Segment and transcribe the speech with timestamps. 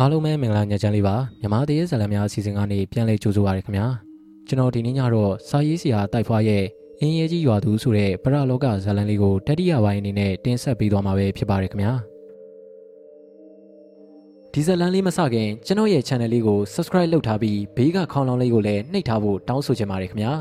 [0.00, 3.86] အားလုံးပဲမင်္ဂလာညချမ်းလေးပါမြမတရေဇာလံများအစီအစဉ်ကနေပြန်လည်ကြိုဆိုပါရခင်ဗျာ
[4.48, 6.64] ကျွန်တော်ဒီနေ့ညတော့စာရေးဆရာတိုက်ဖွားရဲ့
[7.00, 11.92] အင်းရဲကြီးရွာသူဆိုတဲ့ပရလောကဇာလံလေးကိုတတိယပိုင်းအနေနဲ့တင်ဆက်ပေးသွားမှာပဲဖြစ်ပါတယ်ခင်ဗျာ
[14.52, 20.32] ဒီဇာလံလေးမစခင်ကျွန်တော်ရဲ့ channel လေးကို subscribe လုပ်ထားပြီးဘေးကခေါင်းလောင်းလေးကိုလည်းနှိပ်ထားဖို့တောင်းဆိုချင်ပါတယ်ခင်ဗျာ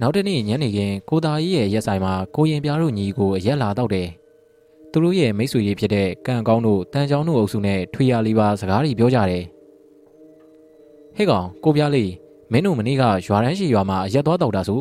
[0.00, 4.08] နောက်တနေ့ညနေခင်းကိုသားကြီးရဲ့ရက်ဆိုင်မှာကိုရင်ပြားတို့ညီကိုအရက်လာတော့တယ်။
[4.90, 9.44] သူတို့ရဲ့မိတ်ဆွေကြီးဖြစ်တဲ့ကံကောင်းတို့တန်ချောင်းတို့အုပ်စုနဲ့ထွေရလေးပါစကားတွေပြောကြတယ်။
[11.16, 12.10] ဟဲ့ကောင်ကိုပြားလေး
[12.52, 14.80] မင်းတို့မနေ့ကရွာတန်းရှိရွာမှာအရက်သွားတော့တာဆို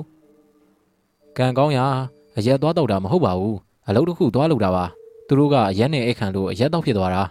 [1.37, 1.79] ။ကံကောင်းရ
[2.37, 3.55] အရက်သွားတော့တာမဟုတ်ပါဘူး။
[3.87, 4.85] အလုပ်တစ်ခုသွားလုပ်တာပါ။
[5.27, 7.23] သူတို့ကအရက်နဲ့အိတ်ခံလို့အရက်တော့ဖြစ်သွားတာ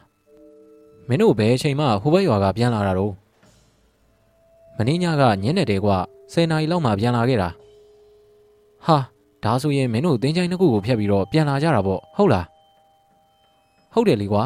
[1.09, 3.13] ။မင်းတို့ဘယ်အချိန်မှဟိုဘက်ရွာကပြန်လာတာတော့
[4.77, 5.91] မင်းညကညနေတဲကွ
[6.33, 7.51] 10နာရီလောက်မှပြန်လာခဲ့တာ။
[8.86, 8.98] ဟာ
[9.44, 12.46] ဒါဆိုရင်မင်းတို့တင်းချိုင်းတစ်ခုကိုဖျက်ပြီးတော့ပြန်လာကြတာပေါ့ဟုတ်လား
[13.94, 14.44] ဟုတ်တယ်လေကွာ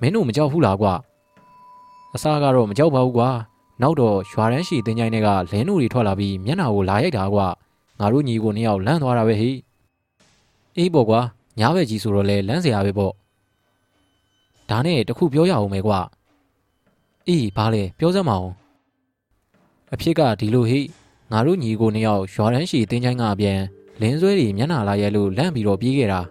[0.00, 0.92] မင်းတို့မကြောက်ဘူးလားကွာ
[2.14, 3.28] အစားကတော့မကြောက်ပါဘူးကွာ
[3.82, 7.46] နောက်တော့ရွာတန်းရှိတင်းချိုင်းတွေကလင်းတို့တွေထွက်လာပြီးမျက်နှာကိုလာရိုက်တာကွာ
[8.00, 9.50] ငါတို့ညီကိုနှစ်ယောက်လန့်သွားတာပဲဟိ
[10.76, 11.20] အေးပေါ့ကွာ
[11.58, 13.12] ညားပဲကြီးဆိုတော့လေလန့်เสียရပဲပေါ့
[14.70, 16.00] ဒါနဲ့တခုပြောရအောင်မယ်ကွာ
[17.28, 18.50] အေးဘာလဲပြောစမ်းမအောင်
[19.92, 20.80] အဖြစ်ကဒီလိုဟိ
[21.31, 23.59] ငါတို့ညီကိုနှစ်ယောက်ရွာတန်းရှိတင်းချိုင်းကအပြန်
[24.01, 26.21] လင်းဆွဲတွေမျက်နှာလာရဲလို့လန့်ပြီးတော့ပြေးခဲ့တာ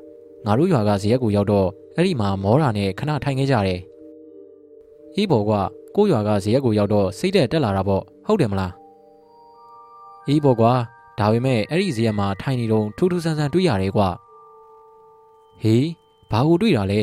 [0.46, 3.80] ငါတို့ရွာကဇရက်ကိုရောက်တော့အဲ့ဒီမှာမောတာနဲ့ခဏထိုင်ခဲ့ကြတယ်
[5.14, 5.52] အေးဘော်က
[5.96, 8.72] ကိုရွာကဇရက်ကိုရောက်တော့စိတ်တက်တက်လာတာပေါ့ဟုတ်တယ်မလား
[10.28, 10.72] အေးဘော်ကွာ
[11.18, 14.08] ဒါပေမဲ့အဲ့ဒီဇရက်မှာထိုင်နေတော့ထူးထူးဆန်းဆန်းတွေ့ရတယ်ကွာ
[15.62, 15.86] ဟေး
[16.30, 17.00] ဘာကိုတွေ့တာလဲ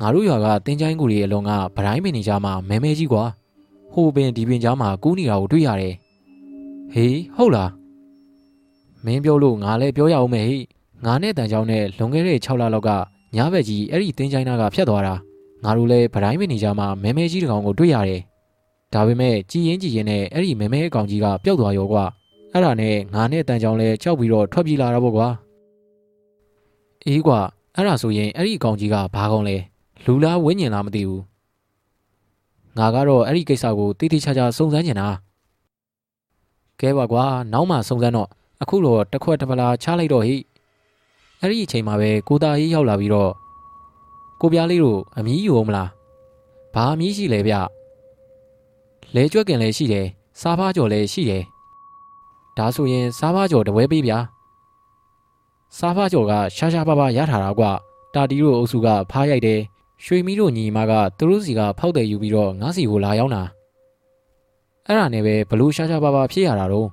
[0.00, 3.24] ငါတို့ရွာကတင်းချိုင်းကူတွေအလုံးကဗတိုင်းပင်နေကြမှာမဲမဲကြီးကွာ
[3.92, 5.94] ဟိုပင်ဒီပင်ကြားမှာကူးနေတာကိုတွေ့ရတယ်
[6.92, 7.70] ဟေးဟုတ်လား
[9.04, 10.58] မင်းပြောလို့ငါလည်းပြောရအောင်မယ်ဟိ
[11.04, 12.90] ငါနဲ့တန်ချောင်းနဲ့လွန်ခဲ့တဲ့6လလောက်က
[13.36, 15.14] ညဘက်ကြီးအဲ့ဒီတင်းချိုင်းနာကဖြတ်သွားတာ
[15.64, 18.20] ငါတို့လည်းဗတိုင်းမနေကြမှာမဲမဲကြီးတကောင်ကိုတွေ့ရတယ်
[18.92, 22.04] ဒါပေမဲ့ကြည်ရင်ကြည်ရင်နဲ့အဲ့ဒီမဲမဲအကောင်ကြီးကပျောက်သွားရောကွာ
[22.52, 25.28] အဲ့ဒါနဲ့ငါနဲ့တန်ချောင်းလည်းကြောက်ပြီးတော့ထွက်ပြေးလာတာပေါ့ကွာ
[27.06, 27.40] အေးကွာ
[27.76, 29.56] အဲ့ဒါဆိုရင်အဲ့ဒီအကောင်ကြီးကဘာကောင်လဲ
[30.04, 31.22] လူလားဝင်းညင်လားမသိဘူး
[32.78, 35.08] ငါကတော့အဲ့ဒီကိစ္စကိုတိတိကျကျစုံစမ်းနေတာ
[36.80, 38.28] ကဲပါကွာနောက်မှစုံစမ်းတော့
[38.62, 40.36] အခုတော့တစ်ခွက်တစ်ပလာချလိုက်တော့ဟိ
[41.40, 43.32] အဲ့ဒီအချိန်မှာပဲကိုသားကြီးရောက်လာပြီးတော့
[44.40, 45.90] ကိုပြားလေးတို့အမီးယူအောင်မလား
[46.74, 47.54] ဘာအမီးရှိလဲဗျ
[49.14, 50.06] လဲကြွက်ကင်လည်းရှိတယ်
[50.40, 51.42] စားဖားကြော်လည်းရှိတယ်
[52.56, 54.18] ဒါဆိုရင်စားဖားကြော်တပွဲပေးဗျာ
[55.78, 57.70] စားဖားကြော်ကရှားရှားပါးပါးရထားတာကွာ
[58.14, 59.60] တာတီတို့အုပ်စုကဖားရိုက်တယ်
[60.04, 63.42] ရွှေမီးတို့ညီမကသူတို့စီကဖောက်တယ်ယူပြီးတော့ငါးစီကိုလာရောက်တာ
[64.86, 66.88] အဲ့ဒါနဲ့ပဲဘလို့ရှားရှားပါးပါးဖြစ်ရတာတော့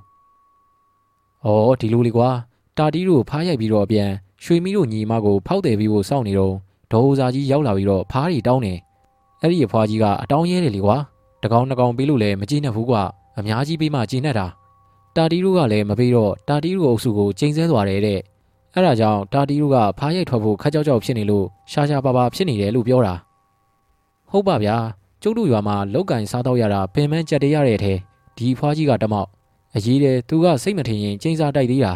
[1.46, 2.30] ။အော်ဒီလိုလေကွာ
[2.78, 4.10] တာတီးတို့ဖားရိုက်ပြီးတော့အပြန်
[4.44, 6.54] ရွှေမီးတို့ညီမကိုဖောက်တယ်ပြီးဖို့စောင့်နေတော့
[6.92, 8.78] ဒေါ်ဦးစာကြီးရောက်လာပြီးတော့ဖားရီတောင်းတယ်။
[9.42, 10.98] အဲ့ဒီအဖွားကြီးကအတောင်းရဲတယ်လေကွာ။
[11.44, 13.04] တကောင်တကောင်ပေးလို့လည်းမကြည့်နဲ့ဘူးကွာ။
[13.38, 14.48] အများကြီးပေးမှကြည်နဲ့တာ။
[15.16, 18.20] တာတီးတို့ကလည်းမပေးတော့တာတီးတို့အုပ်စုကိုချိန်ဆသွားတယ်တဲ့။
[18.74, 23.14] အဲ့ဒါကြောင့်တာတီးတို့ကဖားရိုက်ထွက်ဖို့ခက်ကြောက်ကြောက်ဖြစ်နေလို့ရှားရှားပါပါဖြစ်နေတယ်လို့ပြောတာ။
[24.32, 24.78] ဟုတ်ပါဗျာ။
[25.22, 27.94] ကျုပ်တို့ရွာမှာလောက်ကင်စားတော့ရတာပင်မကြက်တရတဲ့ထဲ
[28.38, 29.30] ဒီဖွားကြီးကတမောက်
[29.76, 31.94] အရေးတယ်သူကစိတ်မထင်ရင်ကျင်းစားတိုက်သေးတာ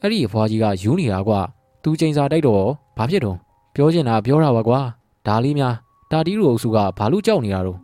[0.00, 1.40] အဲ့ဒီအဖွားကြီးကယူနေတာကွာ
[1.82, 2.64] သူကျင်းစားတိုက်တော့
[2.96, 3.36] ဘာဖြစ်တော့
[3.74, 4.80] ပြောချင်တာပြောတာပါကွာ
[5.26, 5.74] ဒါလေးများ
[6.10, 7.78] တာတီးလိုအုပ်စုကဘာလို့ကြောက်နေတာတော့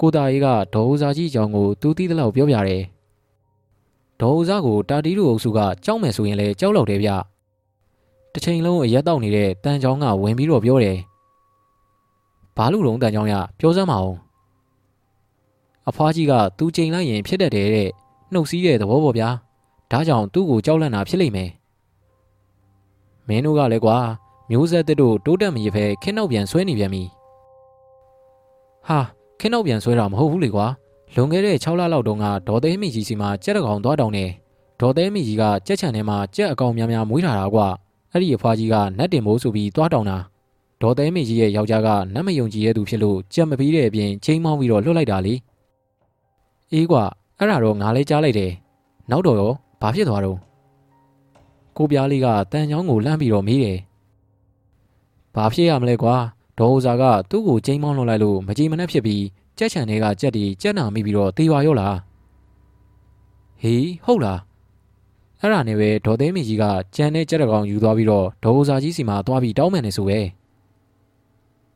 [0.00, 2.82] ကိုတာရေးကဒေါ်ဦးစားကြီးအကြောင်းကိုသူသိသလောက်ပြောပြတယ်
[4.20, 7.10] ဒေါ်ဦးစားကိုတာတီးလိုအုပ်စုကကြောက်မယ်ဆိုရင်လည်းကြောက်လောက်တယ်ဗျ
[8.32, 10.98] တစ်ချိန်လုံးအရက်တောက်နေတဲ့တန်ချောင်းကဝင်ပြီးတော့ပြောတယ်
[12.56, 14.16] ဘာလို့တော့တန်ချောင်းရပြောစမ်းမအောင်
[15.88, 17.90] အဖွားကြီးကသူချိန်လိုက်ရင်ဖြစ်တတ်တယ်တဲ့
[18.32, 19.28] နှုတ်စည်းတဲ့သဘောပေါ့ဗျာ
[19.90, 21.50] ဒါကြောင့်သူ့ကိုကြောက်လန့်တာဖြစ်လိမ့်မယ်
[23.28, 23.96] မင်းတို့ကလည်းကွာ
[24.50, 27.02] မျိုးဆက်တစ်တို့တိုးတက်မရဖဲခင်းနောက်ပြန်ဆွဲနေပြန်ပြီ
[28.86, 28.98] ဟာ
[29.40, 30.66] ခင်းနောက်ပြန်ဆွဲတာမဟုတ်ဘူးလေကွာ
[31.14, 34.24] လွန်ခဲ့တဲ့6လလောက်တုန်းကဒေါ်သိမ်းမိကြီးစီမှာကြက်တကောင်သွားတောင်းနေ
[34.80, 37.66] ဒေါ်သိမ်းမိကြီးကကြက်ချန်ထဲမှာကြက်အကောင်များများမွေးထားတာကွာ
[38.12, 40.16] အဲ့ဒီအဖွားကြီးကနတ်တင်မိုးဆိုပြီးသွားတောင်းတာ
[40.82, 45.34] ဒေါ်သိမ်းမိကြီးရဲ့ယောက်ျားကနတ်မယုံကြည်ရဲ့သူဖြစ်လို့ကြက်မပြီးတဲ့အပြင်ချိန်မောင်းပြီးတော့လွတ်လိုက်တာလေ
[46.72, 47.04] အေးကွာ
[47.38, 48.52] အဲ့ဒါတော့ငါလည်းကြားလိုက်တယ်
[49.10, 50.38] နောက်တော့ရောဘာဖြစ်သွားတော့
[51.76, 53.78] ကိုပြားလေးကတန်ချောင်းကိုလှမ်းပြီးတော့မေးတယ်
[55.34, 56.16] ဘာဖြစ်ရမလဲကွာ
[56.58, 59.24] ဒေါ်ဦးစာကသူ့ကိုချိန်မောင်းလွန်လိုက်လို့မကြည်မနှက်ဖြစ်ပြီး
[59.58, 61.96] ကြက်ချန်တွေကကြက်တီကြက်နာမိပြီးတော့တေးပါရောလား
[63.62, 64.40] ဟေးဟုတ်လား
[65.40, 66.64] အဲ့ဒါနဲ့ပဲဒေါ်သိမ်းမကြီးက
[66.96, 70.20] ကြံတဲ့ကြက်တကောင်ယူသွားပြီးတော့ဒေါ်ဦးစာကြီးစီမှာသွားပြီးတောင်းပန်နေဆိုပဲ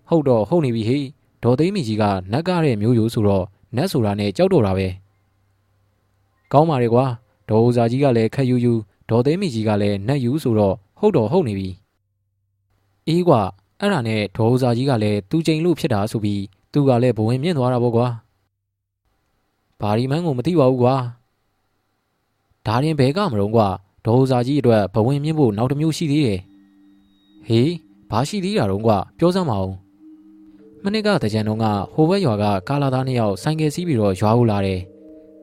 [0.08, 1.06] ဟုတ်တော့ဟုတ်နေပြီဟေး
[1.42, 3.44] ဒေါ်သိမ်းမကြီးကနက်ကားတဲ့မျိုးရိုးဆိုတော့
[3.76, 4.88] နတ်ဆိုတာနဲ့ကြောက်တော့တာပဲ
[6.52, 7.04] ကောင်းပါလေကွာ
[7.48, 8.74] ဒေါ်ဦးစာကြီးကလည်းခက်ယူယူ
[9.10, 11.68] ဒေါ်သိမီကြီးကလည်းနတ်ယူဆိုတော့ဟုတ်တော့ဟုတ်နေပြီ
[13.08, 13.40] အေးကွာ
[13.80, 16.42] အဲ့ဒါနဲ့ဒေါ်ဦးစာကြီးကလည်းသူချိန်လို့ဖြစ်တာဆိုပြီး
[16.72, 18.06] သူကလည်းဘဝင်မြင့်သွားတာပေါ့ကွာ
[19.80, 20.94] ဘာဒီမန်းကိုမသိပါဘူးကွာ
[22.66, 23.68] ဒါရင်ဘဲကမတော့ကွာ
[24.04, 26.40] ဒေါ်ဦးစာကြီးအတွက်ဘဝင်မြင့်ဖို့နောက်တစ်မျိုးရှိသေးတယ်
[27.46, 27.72] ဟေး
[28.10, 29.83] ဘာရှိသေးတာတော့ကွာပြောစမ်းပါဦး
[30.86, 31.64] မနစ်ကတကြံတော့က
[31.94, 34.80] ဟိုဘက်ရွာကကာလာသားနှစ်ယောက်ဆိုင်ကယ်စီးပြီးတော့ရွာကိုလာတယ်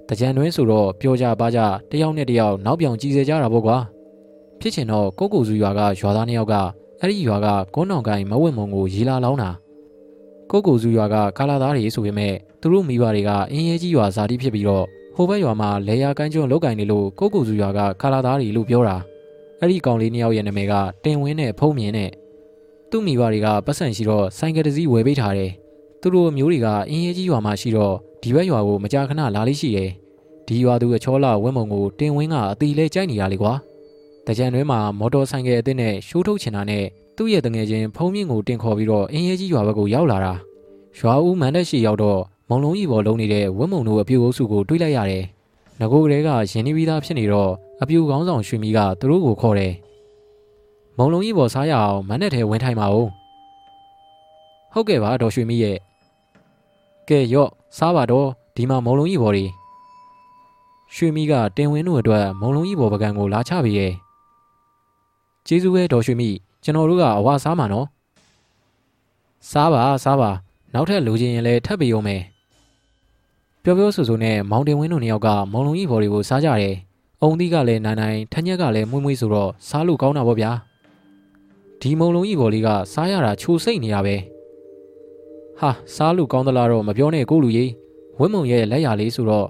[0.09, 1.59] တကြံတွင်းဆိုတော့ပြောကြပါကြ
[1.91, 3.77] တယောက်နဲ့တယောက်နောက်ပြောင်ကြည်စေကြတာပေါ့ကွာ
[4.59, 6.55] ဖြစ်ချင်တော့ကိုကိုစုရွာကရွာသားနှစ်ယောက်က
[6.99, 9.49] အဲ့ဒီရွာကကုန်းတော်ကိုင်မဝင့်မုံကိုရီလာလောင်းတာ
[10.51, 14.85] ကိုကိုစုရွာကကာလာသားတွေဆိုပေမဲ့သူတို့မိဘတွေကအင်းရဲကြီးရွာဇာတိဖြစ်ပြီးတော့
[15.15, 18.97] ဟိုဘက်ရွာမှာလေယာကိုင်းကျွန်းလောက်ကင်နေလို့ကိုကိုစုရွာကကာလာသားတွေလို့ပြောတာ
[19.59, 20.73] အဲ့ဒီကောင်လေးနှစ်ယောက်ရဲ့နာမည်က
[21.03, 22.11] တင်ဝင်းနဲ့ဖုံးမြင်နဲ့
[22.91, 25.51] သူ့မိဘတွေကပတ်စံရှိတော့ဆိုင်ကယ်တစ်စီးဝယ်ပေးထားတယ်
[26.01, 29.89] သူတို့မျိုးတွေကအင်းရဲကြီးရွာမှာရှိတော့ဒီဘက်ရွာကိုမကြာခဏလာလေးရှိတယ်
[30.47, 33.53] ဒီရွာသူအချောလာဝင်းမုံကိုတင်ဝင်းကအတီလဲကြိုက်နေတာလေကွာ
[34.27, 36.85] တကြံတွဲမှာမော်တော်ဆိုင်ကယ်အသစ်နဲ့ရှိုးထုတ်ချင်တာနဲ့
[37.17, 40.33] သူ့ရဲ့တငယ်ချင်းဖုံးမြင့်ကိုတင်ခေါ်ပြီးတော့အင်းရဲကြီးရွာဘက်ကိုရောက်လာတာ
[40.99, 45.25] ရွာဦးမန်တက်ရှိရောက်တော့မုံလုံးကြီးပေါ်လုံးနေတဲ့ဝင်းမုံတို့အပြူအုပ်စုကိုတွေးလိုက်ရတယ်
[45.79, 47.51] ငကိုကလေးကရင်နှီးပြီးသားဖြစ်နေတော့
[47.81, 49.73] အပြူကောင်းဆောင်ရွှေမီကသူတို့ကိုခေါ်တယ်
[50.97, 53.07] မုံလုံးကြီးပေါ်စားရအောင်မန်တက်ထဲဝင်ထိုင်ပါဦး
[54.73, 55.77] ဟုတ်ကဲ့ပါဒေါ်ရွှေမီရဲ့
[57.09, 59.45] ကဲရော့စားပါတော့ဒီမှာမုံလုံးကြီးပေါ်တွေ
[60.95, 63.93] ရွှေမီကတင်ဝင်းတို့အတွက်မုံလုံးကြီးပေါ်ပကံကိုလာချပေးရဲ့
[65.47, 66.29] ကျေးဇူးပဲဒေါ်ရွှေမီ
[66.63, 67.87] ကျွန်တော်တို့ကအဝါစားမှာနော်
[69.51, 70.29] စားပါစားပါ
[70.73, 72.21] နောက်ထပ်လိုချင်ရင်လည်းထပ်ပြီးရုံမယ်
[73.63, 76.75] ပြောပြောဆိုဆိုနဲ့မောင်တင်ဝင်းတို့နှစ်ယောက်ကမုံလုံးကြီးဘော်တွေကိုစားကြတယ်
[77.21, 80.51] အုံသီးကလည်းနိုင်နိုင်ထညက်ကလည်းမွေ့မွေ့ဆိုတော့စားလို့ကောင်းတာပေါ့ဗျာ
[81.81, 84.15] ဒီမုံလုံးကြီးဘော်လေးကစားရတာချိုစိတ်နေရပဲ
[85.59, 87.71] ဟာစားလို့ကောင်းသလားတော့မပြောနဲ့ကိုလူကြီး
[88.19, 89.47] ဝင်းမုံရဲ့လက်ရလေးဆိုတော့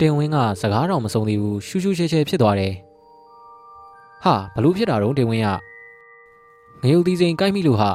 [0.00, 2.74] တင်ဝင်းကစကားတော်မဆုံးသေးဘူးရှူးရှူးချဲချဲဖြစ်သွားတယ်
[4.24, 5.48] ဟာဘလို့ဖြစ်တာတော့တင်ဝင်းက
[6.82, 7.90] ငရုတ်သီးစိန်ကိုက်မိလို့ဟာ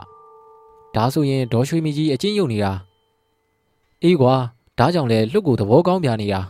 [0.95, 2.71] ဒါဆိုရင်ဒေါ်ရွှေမီကြီးအချင်းယုံနေတာ
[4.03, 4.33] အေးကွာ
[4.79, 6.41] ဒါကြောင့်လဲလွတ်ကိုသဘောကောင်းပြနေတာ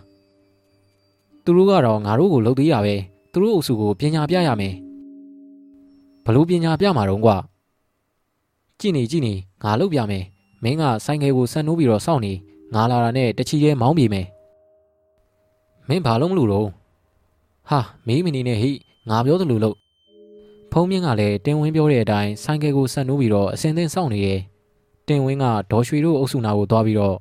[1.44, 2.96] သူတို့ကတော့ငါတို့ကိုလှုပ်သေးရပဲ
[3.32, 4.76] သူတို့အုပ်စုကိုပညာပြရမယ်
[6.26, 7.38] ဘလို့ပညာပြမှာတော့ကွာ
[8.80, 9.34] ကြည့်နေကြည့်နေ
[9.64, 10.26] ငါလှုပ်ပြမယ်
[10.64, 12.34] မင်းကဆိုင်ငယ်ကိုဆန်နိုးပြီးတော့စောင့်နေ
[12.74, 14.28] ငါလာတာနဲ့တချီရဲမောင်းပြေမယ်
[15.88, 16.68] မင်းဘာလို့မလို့တော့
[17.70, 18.72] ဟာမေးမနေနဲ့ဟိ
[19.10, 19.76] ငါပြောသလိုလို့
[20.72, 24.40] ဖုံးမြင့်ကလည်းတင်ဝင်းပြောတဲ့အတိုင်းဆိုင်ကယ်ကိုဆက်နိုးပြီးတော့အစင်သင်းစောင့်နေရဲ့
[25.08, 27.16] တင်ဝင်းကဒေါ်ရွှေတို့အုပ်စုနာကိုသွားပြီးတော့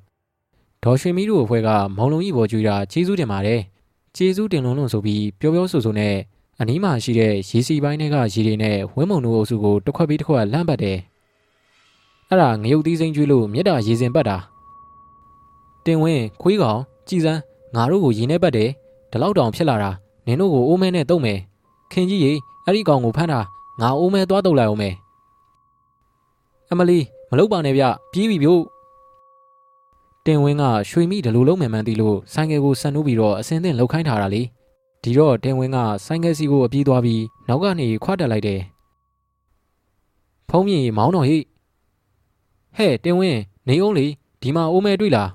[0.85, 3.61] ဒေါ်ရွှေမီတို့အဖွဲ့ကမောင်လုံးကြီးပေါ်ကြွေတာကျေးဇူးတင်ပါတယ်
[4.17, 6.15] ကျေးဇူးတင်လုံးလုံးဆိုပြီးပြောပြောဆိုဆိုနဲ့
[6.63, 10.99] အနီးမှာရှိတဲ့ရေစီပိုင်းတွေကရေတွေနဲ့ဝင်းမုံတို့အုပ်စုကိုတစ်ခွက်ပြီးတစ်ခွက်လှမ်းပတ်တယ်
[12.29, 14.37] အဲ့ဒါငရုတ်သီးစိမ့်ကျွေးလို့မြက်တာရေစင်ပတ်တာ
[15.85, 17.41] တင်ဝင်းခွေးကောင်ကြည်စမ်း
[17.75, 18.71] ငါတို့ကိုရေနဲ့ပတ်တယ်
[19.11, 19.91] ဒီလောက်တောင်ဖြစ်လာတာ
[20.27, 21.39] နင်တို့ကိုအိုးမဲနဲ့တုံးမယ်
[21.93, 22.33] ခင်ကြီးရေ
[22.65, 23.41] အဲ့ဒီကောင်ကိုဖမ်းတာ
[23.81, 24.95] ငါအိုးမဲသွားတုတ်လိုက်အောင်မယ်
[26.71, 26.99] အမလီ
[27.31, 28.63] မလုပ်ပါနဲ့ဗျပြေးပြီဗျို့
[30.27, 34.43] တင်ဝင်းကရွှေမိဒလူလုံးမှန်မှန်သိလို့ဆိုင်ကယ်ကိုဆန်နိုးပြီးတော့အစင်းသင့်လှုပ်ခိုင်းထားတာလေ
[35.03, 38.61] ဒီတော့တင်ဝင်းကဆိုင်ကယ်စီကိုအပြေးသွားပြီးနောက်ကနေခွာတက်လိုက်တယ်
[40.49, 41.39] ဖုံးမြင်မောင်းတော်ဟိ
[42.77, 44.07] ဟဲ့တင်ဝင်းနေအောင်လေ
[44.41, 45.31] ဒီမှာအိုးမဲတွေ့လား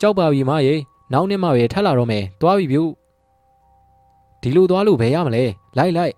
[0.00, 0.74] ကြောက်ပါပြီမရေ
[1.12, 2.90] နောက်နှစ်မှပဲထက်လာတော့မယ်သွားပြီဗျို့
[4.42, 5.44] ဒီလိုသွားလို့ဘယ်ရမလဲ
[5.78, 6.14] လိုက်လိုက်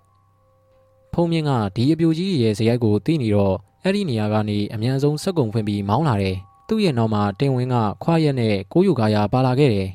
[1.12, 6.36] ဖုံးမြင့်ကဒီအပြိုကြီးရဲ့ဇယိုက်ကိုသိနေတော့အဲ့ဒီနေရာကနေအမြန်ဆုံးစက်ကုံဖွင့်ပြီးမောင်းလာတယ်
[6.68, 9.88] သူ့ရဲ့နောက်မှာတင်ဝင်းကခွာရက်နဲ့ကိုယူကာယာပါလာခဲ့တယ်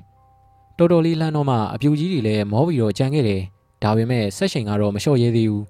[0.77, 3.41] တော်တော်လေးလှမ်းတော့မှအပြူကြီးတွေလည်းမောပြီးတော့ကြံခဲ့တယ်
[3.83, 5.65] ဒါပေမဲ့ဆက်ရှင်ကတော့မလျှော့ရဲသေးဘူး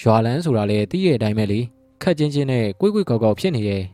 [0.00, 1.60] ရွာလန်းဆိုတာလည်းသိရဲ့အတိုင်းပဲလေ
[2.02, 3.84] ခက်ချင်းချင်းနဲ့ကွိကွိကောက်ကောက်ဖြစ်နေတယ်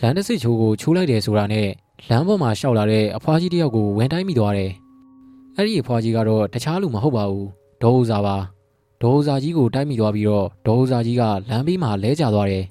[0.00, 1.68] လမ်းတစ်စစ်ချိုးကိုချိုးလိုက်တယ်ဆိုတာနဲ့
[2.08, 4.70] လမ်းပေါ်မှာရှောက်လာတဲ့အဖွားကြီးတယောက်ကိုဝင်တိုင်းမိသွားတယ်
[5.56, 7.48] အဲ့ဒီအဖွားကြီးကတော့တခြားလူမဟုတ်ပါဘူး
[7.82, 8.36] ဒေါ်ဥစာပါ
[9.02, 12.64] ဒေါ်ဥစာကြီးကိုတိုက်မိသွားပြီးတော့ဒေါ်ဥစာကြီးကလမ်းဘေးမှာလဲကျသွားတယ်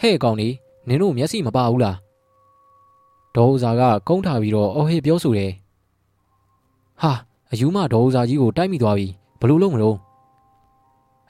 [0.00, 0.54] ဟဲ့ကောင်လေး
[0.88, 1.96] နင်တို့မျက်စိမပါဘူးလား
[3.36, 5.52] ဒေါ်ဥစာကကုန်းထားပြီးတော့အော်ဟေပြောဆိုတယ်
[7.00, 7.12] ဟာ
[7.52, 9.06] အယူမဒေါ်ဥစာကြီးကိုတိုက်မိသွားပြီ
[9.40, 9.96] ဘလို့လုံးမလို့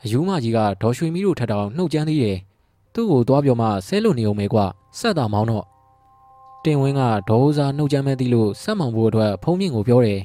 [0.02, 2.38] အယူမကြီးကဒေါ်ရွှေမီတို့ထက်တောင်နှုတ်ကြမ်းသေးတယ်
[2.94, 4.64] သူ့ကိုသွားပြောမှဆဲလို့နေအောင်ပဲကွာ
[4.98, 5.64] ဆက်တာမောင်းတော့
[6.64, 10.20] တင်ဝင်းကဒေါ်ဥစာနှုတ်ကြမ်းမဲသည်လို့ဆက်မောင်ဖို့အတွက်ဖုံးမြင့်ကိုပြောတယ်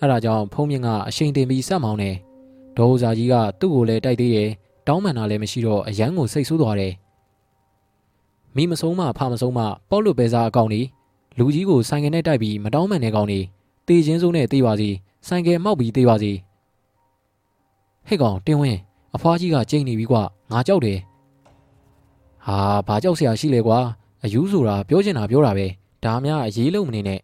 [0.00, 2.14] အဲဒါကြောင့်ဖုံးမြင့်ကအရှိန်တင်ပြီးဆက်မောင်းတယ်
[2.76, 4.48] ဒေါ်ဥစာကြီးကသူ့ကိုလည်းတိုက်သေးတယ်
[4.86, 6.92] တောင်းပန်တာလည်းမရှိတော့အရန်ကိုစိတ်ဆိုးသွားတယ်
[8.56, 9.60] မိမဆုံးမဖမဆုံးမ
[9.90, 10.86] ပေါ့လွတ်ပဲစားအကောင်ကြီး
[11.38, 13.44] လူကြီးကိုဆိုင်ကယ်နဲ့တိုက်ပြီးမတောင်းမှန်တဲ့ကောင်ကြီး
[13.86, 14.90] တေချင်းစိုးနဲ့တေးပါစီ
[15.26, 16.32] ဆိုင်ကယ်မောက်ပြီးတေးပါစီ
[18.06, 18.78] ဟဲ့ကောင်တင်းဝင်း
[19.14, 20.98] အဖွားကြီးကကြိတ်နေပြီကွာငါကြောက်တယ်
[22.46, 23.78] ဟာဘာကြောက်စရာရှိလဲကွာ
[24.24, 25.66] အယူဆိုတာပြောချင်တာပြောတာပဲ
[26.04, 27.20] ဒါမှအရေးလုံးမနေနဲ့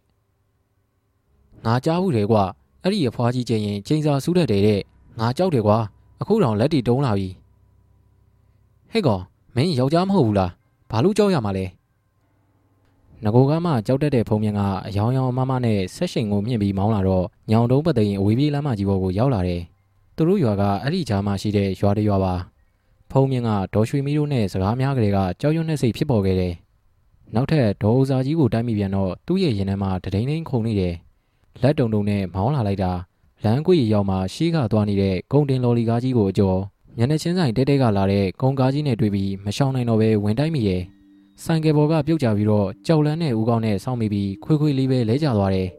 [1.65, 2.43] ငါကြားဘူးတယ်ကွာ
[2.83, 4.81] အဲ့ဒီအဖွားကြီးချင်းရင်ချိန်စာစူးတတ်တယ်တဲ့
[5.19, 5.77] ငါကြောက်တယ်ကွာ
[6.21, 7.29] အခုတောင်လက်တီတုံးလာပြီ
[8.91, 9.23] ဟဲ့ကောင်
[9.55, 10.51] မင်းယောက်ျားမဟုတ်ဘူးလား
[10.89, 11.65] ဘာလို့ကြောက်ရမှာလဲ
[13.23, 19.61] ငကိုကမှကြောက်တတ်တဲ့ဖုံမြင်ကအယောင်ယောင်မမနဲ့ဆက်ရှိန်ကိုမြင့်ပြီးမောင်းလာတော့ညောင်တုံးပသိရင်အဝေးပြေးလမ်းမကြီးပေါ်ကိုရောက်လာတယ်
[20.15, 22.33] သူတို့ရွာကအဲ့ဒီကြားမှာရှိတဲ့ရွာတရွာပါ
[23.11, 26.53] ဖုံမြင်ကဒေါ်ရွှေမီတို့နဲ့စကားများကလေးကကြောက်ရွံ့တဲ့စိတ်ဖြစ်ပေါ်ခဲ့တယ်
[27.35, 30.95] နောက်ထပ်ဒေါ်ဦးစာကြီးကိုတိုက်မိပြန်တော့သူ့ရဲ့ရင်ထဲမှာတဒိန်ဒိန်ခုန်နေတယ်
[31.61, 32.91] လက်တုံတုံနဲ့မောင်းလာလိုက်တာ
[33.43, 36.59] လမ်းကွေရောက်မှာရှေးကသွားနေတဲ့ဂုံတင်လော်လီကားကြီးကိုအကျော်
[36.97, 40.81] ညနေချင်းဆိုင်တဲတဲကလာတဲ့ဂုံကားကြီးနဲ့တွေ့ပြီးမရှောင်နိုင်တော့ပဲဝင်တိုက်မိရဲ့
[41.43, 45.69] ဆိုင်ကယ်ပေါ်ကပြုတ်ကျပြီးတော့ကြောက်လန်းနဲ့ဦးကောင်းနဲ့စောင့်မိပြီးခွေခွေလေးပဲလဲကျသွားတယ်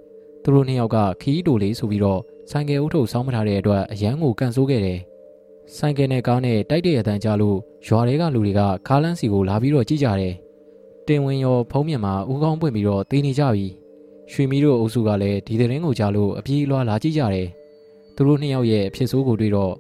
[0.43, 4.99] သူတို့နှစ်ယောက်ကခီးတိုလေးဆိုပြီးတော့ဆိုင်ကယ်အုပ်ထုပ်စောင်းမထားတဲ့အတွက်အရန်ကိုကန်ဆိုးခဲ့တယ်
[5.77, 10.35] ဆိုင်ကယ်နဲ့ကားနဲ့တိုက်တဲ့အတန်းကြလို့ရွာတွေကလူတွေကကားလန်းစီကိုလာပြီးတော့ကြည့်ကြတယ်
[11.07, 13.67] တင်ဝင်ရောဖုံးမြင်မှာဦးကောင်းပွင့်ပြီးတော့တေးနေကြပြီ
[14.33, 17.49] ရွှေမီတို့အုပ်စုကလည်းဒီသတင်းကိုကြားလို့အပြေးလွှာလာကြည့်ကြတယ်
[18.17, 19.73] သူတို့နှစ်ယောက်ရဲ့အဖြစ်ဆိုးကိုတွေ့တော့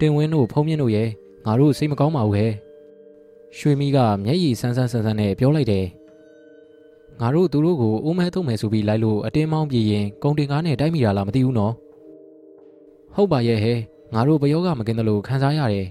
[0.00, 1.08] တင်ဝင်းတို့ဖုံးမြင့်တို့ရဲ့
[1.46, 2.52] ငါတို့စိတ်မကောင်းပါဘူးဟဲ့
[3.58, 5.86] ရွှေမီကမျက်ရည်ဆန်းဆန်းဆန်းဆန်းနဲ့ပြောလိုက်တယ်
[7.20, 11.74] ငါတို့သူတို့ကိုအိုးမဲထုံးမယ်ဆိုပြီးလိုက်လို့အတင်းမောင်းပြေးရင်ကုံတင်ကားနဲ့တိုက်မိတာလားမသိဘူးနော်
[13.14, 13.78] ဟုတ်ပါရဲ့ဟဲ့
[14.14, 15.86] ငါတို့ဘယောကမကင်းတယ်လို့ခံစားရတယ်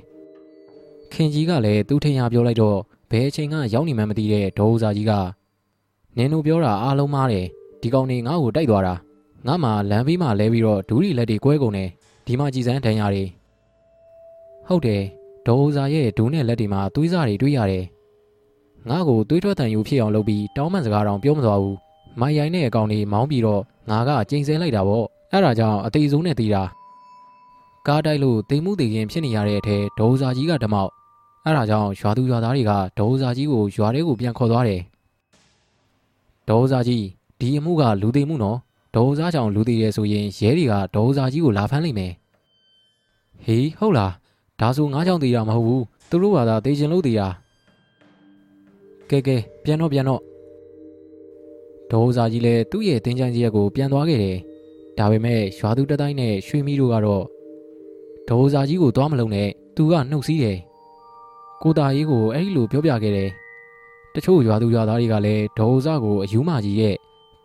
[1.14, 2.78] ခင်ကြီးကလည်းသူ့ထင်ရပြောလိုက်တော့
[3.12, 5.12] ဘယ်အချိန်ကရောက်နေမှမသိတဲ့ဒေါ်ဦးစာကြီးက
[6.18, 7.46] နင်တို့ပြောတာအားလုံးမားတယ်
[7.82, 8.94] ဒီကောင်နေငါ့ကိုတိုက်သွားတာ
[9.48, 11.90] ငါမှလမ်းဘေးမှာလဲပြီးတော့ဒူးရီလက်တွေကွဲကုန်တယ်
[12.26, 13.24] ဒီမှာကြည်စမ်းဒဏ်ရာတွေ
[14.68, 15.02] ဟုတ်တယ်
[15.46, 17.86] ဒေါ်ဦးစာရဲ့ဒူးနဲ့လက်တွေမှာသွေးစားတွေတွေ့ရတယ်
[18.90, 21.78] ငါ့ကိုသွေးထွက်တန်ယူဖြစ်အောင်လုပ်ပြီးတောင်းပန်စကားတောင်ပြောမသွားဘူး
[22.20, 26.64] မိုင်ရိုင်းနဲ့အကောင်တွေမောင်းပြီးတော့ငါကကျိန်ဆဲလိုက်တာပေါ့အဲ့ဒါကြောင့်အသေးဆုံးနဲ့တီးတာ
[27.88, 30.92] ကားတိုက်လို့တိမ်မှုတေခင်ဖြစ်နေရတဲ့အထဲဒေါ်စာကြီးကဓမောက်
[31.46, 34.82] အဲ့ဒါကြောင့်ရွာသူရွာသားတွေကဒေါ်စာကြီးကိုရွာထဲကိုပြန်ခေါ်သွားတယ်
[36.50, 37.06] ဒေါ်စာကြီး
[37.40, 38.58] ဒီအမှုကလူသိမှုနော်
[38.96, 42.12] ဒေါ်စားကြောင့်လူသေးရဲဆိုရင်ရဲတွေကဒေါ်စားကြီးကိုလာဖမ်းလိုက်မယ်
[43.44, 44.14] ဟေးဟုတ်လား
[44.60, 47.28] ဒါဆိုငါးကြောင့်သေးတာမဟုတ်ဘူးသူတို့ကသာသေချင်လို့သေးတာ
[49.10, 50.22] ကဲကဲပြန်တော့ပြန်တော့
[51.92, 54.38] ဒေါ်စားကြီးလည်းသူ့ရဲ့တင်းချမ်းကြီးရက်ကိုပြန်သွားခဲ့တယ်
[54.98, 57.24] ဒါပေမဲ့ရွာသူတတိုင်းနဲ့ရွှေမီတို့ကတော့
[58.30, 60.58] ဒေါ်စားကြီးကိုသွားမလုံးနဲ့သူကနှုတ်စည်းတယ်
[61.62, 63.30] ကိုတာကြီးကိုအဲ့ဒီလိုပြောပြခဲ့တယ်
[64.14, 66.96] တချို့ရွာသူရွာသားတွေကလည်းဒေါ်စားကိုအယူမကြီးရဲ့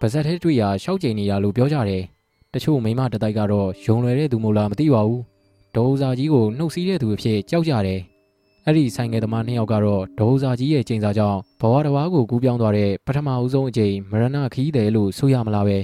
[0.01, 2.03] ပါဇက်ထဲတွေ့ရရှောက်ကျင်နေတာလို့ပြောကြတယ်။
[2.55, 5.23] တချို့မိမတတိုက်ကတော့ယုံလွယ်တဲ့သူမို့လားမသိပါဘူး။
[5.77, 8.01] ဒေါ်စာကြီးကိုနှုတ်စည်းတဲ့သူအဖြစ်ကြောက်ကြတယ်။
[8.67, 15.79] အဲ့ဒီဆိုင်ငယ်သမားနှစ်ယောက်ကတော့ဒေါ်စာကြီးရဲ့ချိန်စာကြောင့်ဘဝတစ်ဝါကိုကူးပြောင်းသွားတဲ့ပထမအဦးဆုံးအကြိမ်မရဏခီးတယ်လို့ဆိုရမလားပဲ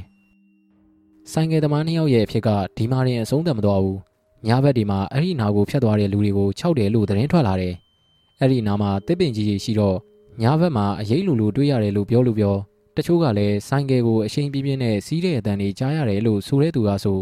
[1.32, 3.98] ။ဆိုင်ငယ်သမားနှစ်ယောက်ရဲ့အဖြစ်ကဒီမာရင်အဆုံးသတ်မသွားဘူး။
[4.46, 7.74] ညဘက်ဒီမှာအဲ့ဒီနာကိုဖျက်သွားတဲ့လူတွေကိုခြောက်တယ်လို့သတင်းထွက်လာတယ်။
[8.40, 9.96] အဲ့ဒီနာမှာတစ်ပင်ကြီးကြီးရှိတော့
[10.42, 12.56] ညဘက်မှာအရေးလူလူတွေ့ရတယ်လို့ပြောလို့ပြော
[12.96, 17.18] တချို့ကလည်းဆိုင်ကယ်ကိုအရှိန်ပြင်းပြင်းနဲ့စီးတဲ့အတန်တွေကြားရတယ်လို့ဆိုတဲ့သူကဆို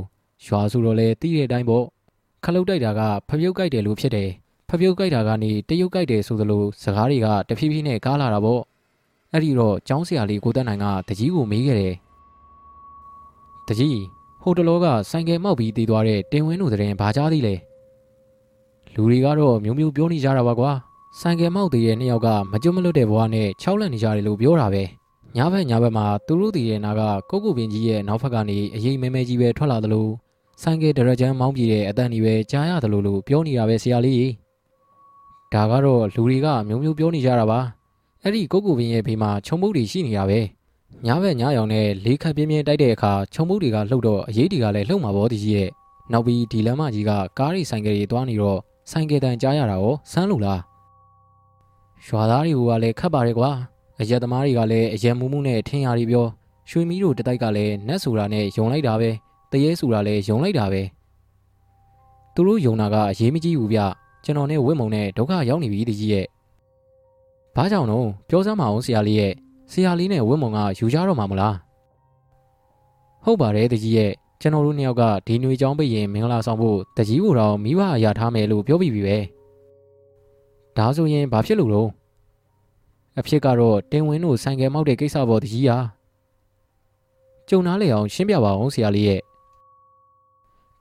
[0.46, 1.84] ရွာဆိုတော့လဲတီးတဲ့အတိုင်းပေါ့
[2.44, 4.30] ခလုတ်တိုက်တာကဖပြုတ်ကြိုက်တယ်လို့ဖြစ်တယ်
[4.68, 8.62] ဖပြုတ်ကြိုက်တာကနေတရုတ်ကြိုက်တယ်ဆိုသလိုစကားတွေကတဖြည်းဖြည်းနဲ့ကားလာတာပေါ့
[9.32, 11.94] အဲ့ဒီတော့ចောင်းဆရာလေးကိုတက်နိုင်ကတကြီးကိုမေးခဲ့တယ်
[13.68, 14.00] တကြီး
[14.42, 17.54] ဟိုတလောကဆိုင်ကယ်မောက်ပြီးတည်သွားတဲ့တင်ဝင်းတို့တဲ့ရင်ဘာကြားသေးလဲ
[18.94, 20.70] လူတွေကတော့မျိုးမျိုးပြောနေကြတာပါကွာ
[21.20, 24.82] ဆိုင်ကယ်မောက်တည်တဲ့နှစ်ယောက်ကမကြွမလွတ်တဲ့ဘဝနဲ့ခြောက်လန့်နေကြတယ်လို့ပြောတာပဲ
[25.36, 30.08] ညဘက်ညဘက်မှာသူတို့တည်တဲ့နာကကုတ်ကုပင်ကြီးရဲ့နောက်ဘက်ကနေအရေးမဲမဲကြီးပဲထွက်လာသလို
[30.62, 34.30] ဆိုင်ကယ်ဒရဂျန်မောင်းပြေတဲ့အတန်ကြီးပဲကြားရတယ်လို့လို့ပြောနေတာပဲဆရာလေး
[35.52, 37.60] ဒါကတော့လူတွေကမျိုးမျိုးပြောနေကြတာပါ
[38.22, 40.40] အဲ့ဒီကုတ်ကုပင်ရဲ့ဘေးမှာခြုံမုတ်တွေရှိနေတာပဲ
[41.06, 45.70] ညဘက်ညရောင်နဲ့လေးခတ်ပြင်းပြင်းတိုက်တဲ့အခါခြုံမုတ်တွေကလှုပ်တော့အရေးတွေကလည်းလှုပ်မှာပေါ့တကြီးရဲ့
[46.12, 48.58] နောက်ပြီးဒီလမ်းမကြီးကကားတွေဆိုင်ကယ်တွေသွားနေတော့
[48.90, 50.60] ဆိုင်ကယ်တန်ကြားရတာရောစမ်းလို့လား
[52.06, 53.50] ရွာသားတွေကလည်းခတ်ပါတယ်ကွာ
[54.00, 56.26] အရက်သမားတွေကလည်းအရက်မူးမှုနဲ့ထင်ရည်ပြော
[56.70, 59.10] ရွှေမီးတို့တတိုက်ကလည်းနတ်ဆိုတာနဲ့ယုံလိုက်တာပဲ
[59.54, 60.82] တရေဆိုတာလည်းယုံလိုက်တာပဲ
[62.34, 63.80] သူတို့ယုံတာကအရေးမကြီးဘူးဗျ
[64.24, 66.26] ကျွန်တော်နဲ့ဝစ်မုံနဲ့ဒုက္ခရောက်နေပြီတကြီးရဲ့
[67.54, 69.32] ဘာကြောင့်တော့ပြောစမ်းမအောင်ဆရာလေးရဲ့
[69.72, 71.56] ဆရာလေးနဲ့ဝစ်မုံကယူကြတော့မှာမလား
[73.24, 79.18] ဟုတ်ပါတယ်တကြီးရဲ့ကျွန်တော်တို့နှစ်ယောက်ကဒီຫນွေချောင်းပိတ်ရင်မင်္ဂလာဆောင်ဖို့တကြီးကိုတော့မိဘအရာထားမယ်လို့ပြောပြီးပြီပဲ
[80.76, 81.88] ဒါဆိုရင်ဘာဖြစ်လို့တော့
[83.18, 85.78] အဖြစ်ကတော့တင်ဝင်းတို့ဆိုင်ကယ်မောက်တဲ့ကိစ္စပေါ်တကြီးဟာ
[87.48, 89.20] ကြုံနာလေအောင်ရှင်းပြပါအောင်ဆရာလေးရဲ့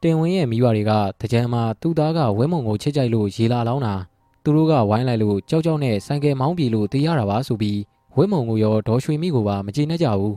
[0.04, 0.92] တင်ဝင်းရဲ့မိဘတွေက
[1.22, 3.94] တကြံမှာသူ့သားကဝဲမုံကိုချစ်ကြိုက်လို့ရေလာလောင်းတာ
[4.44, 7.80] သူတို့ကဝိုင်းလိုက်လို့ကြောက်ကြောက်နဲ့ဆိုင်ကယ်မောင်းပြေလို့တေးရတာပါဆိုပြီး
[8.16, 10.36] ဝဲမုံကိုရောဒေါ်ရွှေမိကိုပါမကျေနပ်ကြဘူး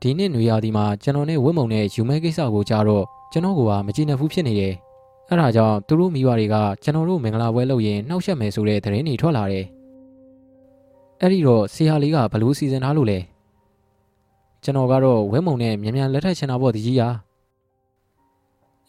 [0.00, 4.74] ဒီနှစ်နွေရာသီမှာကျွန်တော်နဲ့ဝဲမုံနဲ့ယူမဲကိစ္စကိုကြားတော့ကျွန်တော်ကမကျေနပ်ဘူးဖြစ်နေတယ်
[5.28, 9.64] အဲ့ဒါကြောင့်သူတို့မိဘတွေကကျွန်တော်တို့မင်္ဂလာပွဲလုပ်ရင်နှောက်ယှက်မယ်ဆိုတဲ့သတင်းတွေထွက်လာတယ်
[11.20, 13.18] အဲ့ဒီတော့ဆရာလေးကဘလို့စီစဉ်ထားလို့လဲ
[14.64, 17.08] ကျွန်တော်ကတော့ဝဲမုံနဲ့မြန်မြန်လက်ထပ်ချင်တာပေါ့တကြီးရာ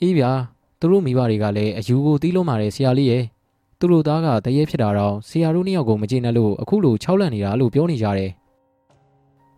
[0.01, 0.31] အေးဗျာ
[0.79, 3.23] သူတို့မိဘတွေကလည်းအယူကိုတီးလုံးမာတဲ့ဆရာလေးရဲ့
[3.79, 8.31] သူတို့သားကတရေဖြစ်တာတော့ဆရာတို့နှစ်ယောက်ကိုမကျေနပ်လို့အခုလိုခြောက်လန့်နေတာလို့ပြောနေကြတယ်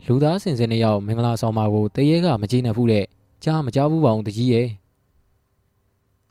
[0.05, 3.05] လူသားစင်စင်နှစ်ယောက်မင်္ဂလာဆောင်ပါကိုတရေကမကျေနပ်ဘူးတဲ့
[3.43, 4.67] ကြားမကြားဘူးပါအောင်တကြီးရဲ့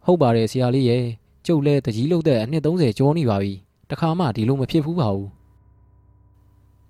[0.05, 1.05] ဟုတ်ပါတယ်ဆရာလေးရဲ့
[1.47, 3.53] ကျုပ်လည်းတကြီးလုတ်တဲ့အနှစ်30ကျော်နေပါပြီ
[3.91, 5.29] တခါမှဒီလိုမဖြစ်ဘူးပါဘူး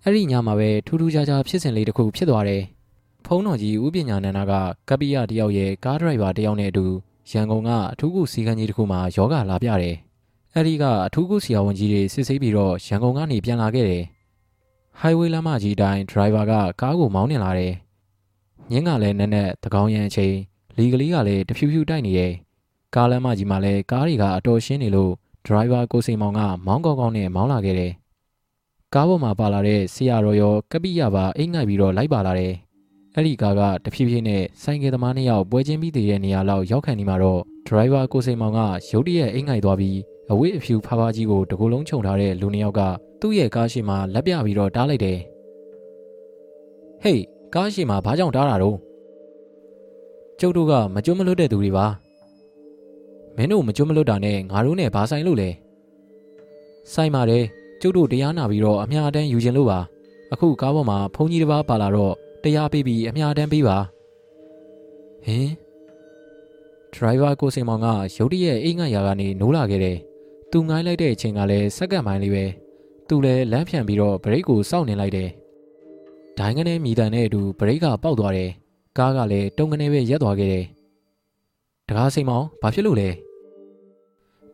[0.03, 2.63] အဲ့ဒီညမှာပဲထူးထူးခြားခြားဖြစ်စဉ်လေးတစ်ခုဖြစ်သွားတယ်
[3.27, 4.53] ဖုံးတော်ကြီးဦးပညာနန္ဒာက
[4.89, 6.87] ကပ္ပိယတယောက်ရဲ့ကားဒရိုက်ဘာတယောက်နဲ့အတူ
[7.31, 9.97] ရန်ကုန်ကအထူးကုစီကံကြီးတစ်ခုမှာယောဂလာပြတယ်
[10.55, 14.05] အဲ့ဒီကအထူးကုဆရာဝန်ကြီးတွေစစ်ဆေးပြီးတော့ရန်ကုန်ကနေပြန်လာခဲ့တယ်
[15.01, 17.73] ဟိုင်ဝေးလမ်းမကြီးတိုင်းဒရိုင်ဘာကကားကိုမောင်းနေလာတယ်
[18.71, 20.35] ညင်းကလည်းနက်နက်တကောင်းရန်အချိန်
[20.77, 22.33] လီကလေးကလည်းတဖြူဖြူတိုက်နေတယ်
[22.95, 25.13] ကားလမ်းမကြီးမှာလည်းကားတွေကအတော်ရှင်းနေလို့
[25.47, 27.93] ဒရိုင်ဘာကိုစိန်မောင်ကမောင်းကောင်းကောင်းနဲ့မောင်းလာခဲ့တယ်
[28.95, 32.53] ကားပေါ်မှာပါလာတဲ့ဆရာတော်ရောကပိယပါအိတ်ငိုက်ပြီးတော့လိုက်ပါလာတယ်
[33.19, 38.61] အဲ့ဒီကားကတဖြည်းဖြည်းနဲ့ဆိုင်ကယ်သမားနှစ်ယောက်ပွဲချင်းပြီးတည်တဲ့နေရာလောက်ရောက်ခံနေမှာတော့ဒရိုင်ဘာကိုစိန်မောင်က
[38.91, 39.99] ရုတ်တရက်အိတ်ငိုက်သွားပြီး
[40.31, 42.81] အဝိအဖြူဖားဖားကြီးကိုတကူလုံးခြုံထားတဲ့လူနှစ်ယောက်က
[43.21, 45.19] သူ့ရဲ့ကားရှိမှာလက်ပြပြီးတော့တားလိုက်တယ်
[47.03, 47.23] ဟေး
[47.55, 48.77] ကားရှိမှာဘာကြောင့်တားတာတော့
[50.41, 51.87] ကျုပ်တို့ကမကြွမလွတ်တဲ့သူတွေပါ
[53.37, 55.51] မင်းတို့မကြွမလွတ်တာနဲ့ငါတို့နဲ့ဘာဆိုင်လို့လဲ
[56.93, 57.45] ဆိုင်ပါတယ်
[57.81, 59.79] ကျုပ်တို့တရားနာပြီးတော့အမြအတမ်းယူခြင်းလို့ပါ
[60.33, 63.79] အခုကားပေါ်မှာဖုန်းကြီးတစ်ပါးပါလာတော့ တရားပေးပြီးအမြအတမ်းပေးပါ
[65.25, 65.49] ဟင်
[66.93, 69.99] ဒရိုင်ဘာကိုစိန်မောင်ကရုတ်တရက်အိမ်ငတ်ရာကနေနိုးလာခဲ့တယ်
[70.51, 72.45] သူငိုင်းလိုက်တဲ့အချိန်ကလည်းစက္ကန့်ပိုင်းလေးပဲ
[73.09, 75.29] သူလည်းလမ်းဖြန်ပြီးတော့ဘရိတ်ကိုစောင့်နေလိုက်တယ်
[76.39, 78.51] ဒိုင်းကနေမိတန်နဲ့အတူဘရိတ်ကပေါက်သွားတယ်
[78.99, 80.65] ကားကလည်းတုံကနေပဲရက်သွားခဲ့တယ်
[81.89, 83.11] တကားစိန်မောင်ဘာဖြစ်လို့လဲ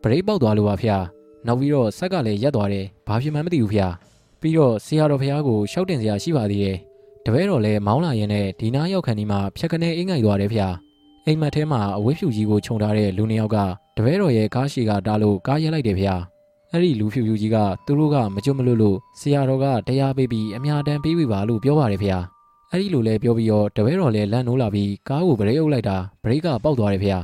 [0.01, 0.89] ဘရိတ်ပေါက်သွားလို့ပါဖေ။
[1.47, 3.79] နောက်ပြီးတော့ဆက်ကလည်းရက်သွားတယ်။ဘာဖြစ်မှန်းမသိဘူးဖေ။
[4.41, 6.77] ပြီးတော့ဆရာတော်ဖေကိုရှောက်တင်စရာရှိပါသေးတယ်။
[7.27, 10.59] တပည့်တော်လည်းမောင်းလာရင်နဲ့ဒီနားရောက်ခံဒီမှာဖြက်ကနေအိမ်ငိုက်သွားတယ်ဖေ။
[11.25, 13.57] အိမ်မက်ထဲမှာအဝိဖြူကြီးကိုခြုံထားတဲ့လူနှစ်ယောက်က
[13.97, 16.05] တပည့်တော်ရဲ့ကားရှိကတားလို့ကားရက်လိုက်တယ်ဖေ။
[16.71, 22.09] အဲ့ဒီလူဖြူဖြူကြီးကသူတို့ကမကြွမလွတ်လို့ဆရာတော်ကတရားပေးပြီးအများတန်းပေးပြီပါလို့ပြောပါတယ်ဖေ။
[22.71, 27.09] အဲ့ဒီလိုလဲပြောပြီးတော့တပည့်တော်လည်းလန့်နိုးလာပြီးကားကိုဗရိတ်အုပ်လိုက်တာဗရိတ်ကပေါက်သွားတယ်ဖေ။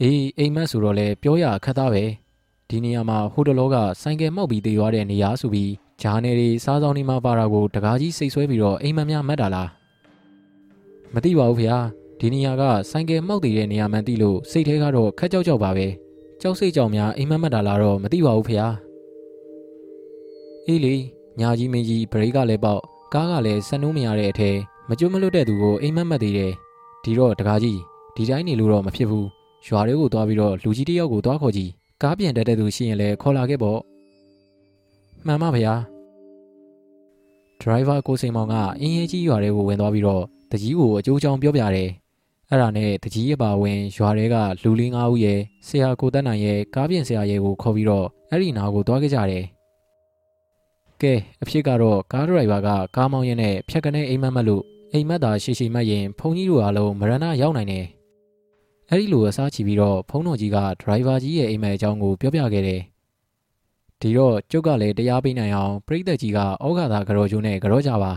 [0.00, 2.04] အေးအိမ်မက်ဆိုတော့လေပြောရခက်သားပဲ
[2.68, 5.70] ဒီနေရာမှာဟိုတလောကဆိုင်ကယ်မောက်ပြီးတည်သွားတဲ့နေရာဆိုပြီး
[6.02, 9.68] ဂျာနယ်တွေစားဆောင်တွေမှာပါတာကိုတကားကြီးစိတ်ဆွဲပြီးတော့အိမ်မက်များမတ်တာလား
[11.14, 11.66] မသိပါဘူးဖေ။
[12.20, 15.86] ဒီနေရာကဆိုင်ကယ်မောက်တည်တဲ့နေရာမှန်သိလို့စိတ်ထဲကတော့ခက်ကြောက်ကြောက်ပါပဲ
[16.40, 18.56] ကြောက်စိတ်ကြောင်များအိမ်မက်မတ်တာလားတော့မသိပါဘူးဖေ။
[20.66, 20.94] အေးလေ
[21.40, 22.82] ညာကြီးမင်းကြီးဘရိတ်ကလည်းပေါက်
[23.14, 24.50] ကားကလည်းဆန်နိုးမရတဲ့အထဲ
[24.88, 26.52] မကြွမလွတ်တဲ့သူကိုအိမ်မက်မတ်သေးတယ်
[27.04, 27.78] ဒီတော့တကားကြီး
[28.16, 29.26] ဒီတိုင်းနေလို့တော့မဖြစ်ဘူး
[29.66, 31.70] ရွာတွေကိုသွားပြီးတော့လူကြီးတယောက်ကိုသွားခေါ်ကြည့်
[32.02, 33.78] ကားပြန်တက်တဲ့သူရှိရင်လည်းခေါ်လာခဲ့ပေါ့
[35.26, 35.74] မှန်ပါဗျာ
[37.60, 41.90] ဒရိုင်ဘာကိုစိန်မောင်ကအင်းရဲကြီးရွာတွေကိုဝင်သွားပြီးတော့တကြီးကိုအကျိုးချောင်းပြောပြတယ်
[42.48, 49.44] အဲ့ဒါနဲ့တကြီးရဲ့ပါဝင်ရွာတွေကလူလေး၅ဦးရဲ့ဆရာကိုတက်နိုင်ရဲ့ကားပြင်ဆရာရဲ့ကိုခေါ်ပြီးတော့အဲ့ဒီနာကိုသွားခဲ့ကြတယ်
[51.02, 57.86] ကဲအဖြစ်ကတော့ကားဒရိုင်ဘာကကားမောင်းရင်းနဲ့ဖြတ်ကနေအိမ်မက်မက်လို့အိမ်မက်သာရှိရှိမှတ်ရင်ဖုန်ကြီးတို့အားလုံးမရဏရောက်နိုင်တယ်
[58.90, 62.82] အဲ့ဒီလိုအစားချီပြီးတော့ဖုန်းတော်ကြီးကဒရိုင်ဘာကြီးရဲ့အိမ်မက်အကြောင်းကိုပြောပြခဲ့တယ်။
[64.00, 68.12] ဒီတော့ကျုပ်ကလည်းတရားပေးနိုင်အောင်ပြိသက်ကြီးကဩဃာသာကြောကျိုးနဲ့ကြောကြပါ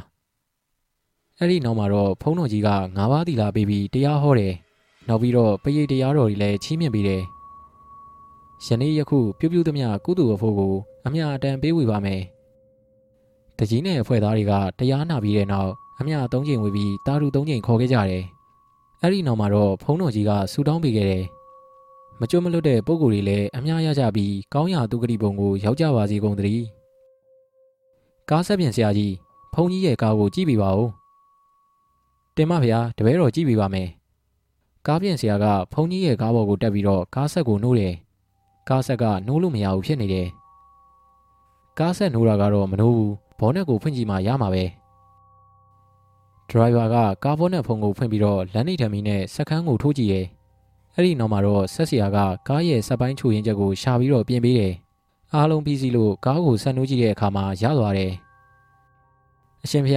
[1.39, 4.53] ။အဲ့ဒီနောက်မှာတော့ဖုန်းတော်ကြီးကငါးပါးသီလာပေးပြီးတရားဟောတယ်။
[5.07, 7.21] နောက်ပြီးတော့ပရိတရားတော်ကြီးလည်းချီးမြှင့်ပေးတယ်။
[8.65, 10.73] ယနေ့ယခုပြုပြုသမျှကုသိုလ်အဖို့ကို
[11.05, 12.21] အမြအတန်ပေးဝေပါမယ်။
[13.57, 18.23] တကြီးနဲ့အဖွဲ့သားတွေကတရားနာပြီးတဲ့နောက်အမြ၃ချိန်ဝေပြီးတာရု၃ချိန်ခေါ်ခဲ့ကြတယ်။
[19.01, 21.25] အဲ့ဒီနောက်မှာတော့ဖုံးတော်ကြီးကဆူတောင်းပေးခဲ့တယ်။
[22.19, 26.63] မကြွမလွတ်တဲ့ပုံကိုယ်တွေလည်းအများရကြပြီးကောင်းရာသူဂတိပုံကိုရောက်ကြပါစေကုန်သတည်း။
[28.29, 29.13] ကားဆက်ပြင်ဆရာကြီး
[29.53, 30.89] ဖုံးကြီးရဲ့ကားကိုကြည့်ပြပါဦး။
[32.35, 33.87] တင်မဖေတပည့်တော်ကြည့်ပြပါမယ်။
[34.87, 37.93] ကားပြင်ဆရာကဖုံးကြီးရဲ့ကားပေါ်ကိုတက်ပြီးတော့ကားဆက်ကိုနှိုးတယ်။
[38.69, 40.27] ကားဆက်ကနှိုးလို့မရဘူးဖြစ်နေတယ်။
[41.79, 44.63] ကားဆက်နှိုးတာကတော့မနှိုးဘူး။ဘောနက်ကိုဖွင့်ကြည့်မှရမှာပဲ။
[46.49, 50.21] ဒရိုင်ဘာကကားဘောနက်ဖုန်းကိုဖွင့်ပြီးတော့လမ်းနေထမီနဲ့စက်ခန်းကိုထိုးကြည့်ရဲ
[50.95, 54.73] အဲ့ဒီနောက်မှာတော့ဆက်ဆရာကကားရဲ့စက်ပိုင်းချိုရင်းချက်ကိုရှာပြီးတော့ပြင်ပေးတယ်
[55.33, 58.13] အားလုံးပြီးစီလို့ကားကိုဆက်နှိုးကြည့်တဲ့အခါမှာရသွားတယ်
[59.63, 59.93] အရှင်ဖေ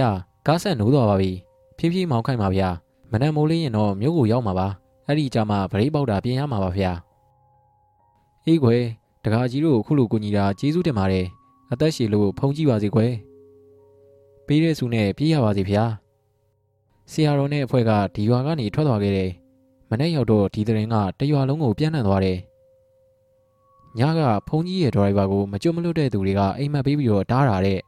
[0.47, 1.31] ကားဆက်နှိုးသွားပါပြီ
[1.77, 2.69] ဖြည်းဖြည်းမောင်းခိုင်းပါဗျာ
[3.11, 4.67] မနက်မိုးလေးရင်တော့မြို့ကိုရောက်မှာပါ
[5.07, 6.91] အဲ့ဒီကြမှာဗရိတ်ပေါက်တာပြင်ရမှာပါဗျာ
[8.45, 8.77] အေးခွေ
[9.23, 11.25] တကားကြီးတို့ခုလိုကူညီတာကျေးဇူးတင်ပါတယ်
[11.71, 13.07] အသက်ရှည်လို့ဖုန်ကြည့်ပါစေခွေ
[14.47, 15.83] ပေးတဲ့စုနဲ့ပြေးရပါစေဗျာ
[17.11, 19.31] ဆရာတော်နဲ့အဖွဲ့ကဒီရွာကနေထွက်သွားခဲ့တယ်။
[19.89, 22.37] မနေ့ရောက်တော့ဒီသတင်းကတရွာလုံးကိုပြန့်နှံ့သွားတယ်။
[23.97, 27.79] ညကဖုန်းကြီးရဲ့ဒရိုင်ဘာကိုမကြွမလွတ်တဲ့သူတွေကအိမ်မက်ပေးပြီးတော့တားတာတဲ့။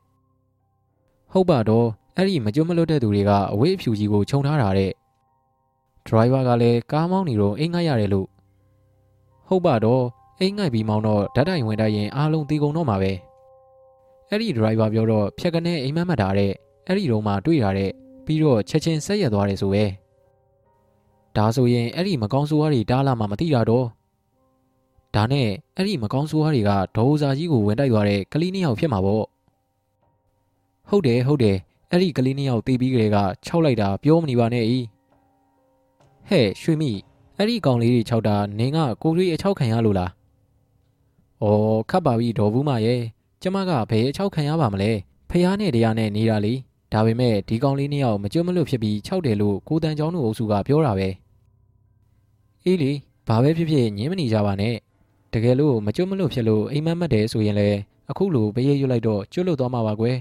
[1.31, 4.91] ဟုတ်ပါတော့အဲ့ဒီမကြွမလွတ်တဲ့သူတွေကအဝေးအဖြူကြီးကိုခြုံထားတာတဲ့
[6.07, 8.27] ဒရိုင်ဘာကလည်းကားမောင်းနေတော့အိမ်ငှက်ရတယ်လို့
[9.47, 10.03] ဟုတ်ပါတော့
[10.39, 13.11] အိမ်ငှက်ပြီးမောင်းတော့ဓာတ်တိုင်ဝင်တိုက်ရင်အားလုံးတီကုန်တော့မှာပဲ
[14.29, 16.51] အဲ့ဒီဒရိုင်ဘာပြောတော့ဖြက်ကနေအိမ်မက်မှတ်တာတဲ့
[16.87, 17.91] အဲ့ဒီတော့မှတွေ့ရတဲ့
[18.25, 19.83] ပြီးတော့ချက်ချင်းဆက်ရက်သွားတယ်ဆိုပဲ
[21.37, 23.85] ဒါဆိုရင်အဲ့ဒီမကောင်းဆိုးဝါးတွေတားလာမှမသိတာတော့
[25.15, 29.25] ဒါနဲ့အဲ့ဒီမကောင်းဆိုးဝါးတွေကဒေါ်စာကြီးကိုဝင်တိုက်သွားတဲ့ကလေးနှစ်ယောက်ဖြစ်မှာပေါ့
[30.89, 31.57] ဟုတ်တယ်ဟုတ်တယ်
[31.91, 34.79] အဲ့ဒီကလေးနှစ်ယောက်တေးပြီးကလေးကခြောက်လိုက်တာပြောမနေပါနဲ့ဤ
[36.27, 36.91] ဟဲ့ရွှေမိ
[37.37, 40.11] အဲ့ဒီကောင်လေးတွေခြောက်တာနင်ကကိုရွေးအချောက်ခံရလို့လား
[41.43, 41.45] ဩ
[41.89, 43.01] ခတ်ပါပြီဒေါ်ဘူးမရဲ့
[43.41, 44.91] ကျမကဘယ်အချောက်ခံရပါမလဲ
[45.29, 46.53] ဖះနဲ့တရားနဲ့နေတာလေ
[46.91, 51.09] ဒါပေမဲ့ဒီကောင်လေးနှစ်ယောက်မကြွမလွတ်ဖြစ်ပြီးခြောက်တယ်လို့ကိုတန်ချောင်းတို့အုပ်စုကပြောတာပဲ
[52.63, 52.91] အေးလေ
[53.27, 54.75] ဘာပဲဖြစ်ဖြစ်ညင်းမနေကြပါနဲ့
[55.33, 60.17] တကယ်လို့မကြွမလွတ်ဖြစ်လို့အိမ်မက်မက်တယ်ဆိုရင်လည်းအခုလိုဘေးရရွတ်လိုက်တော့ကျွတ်လွတ်သွားမှာပါကွယ်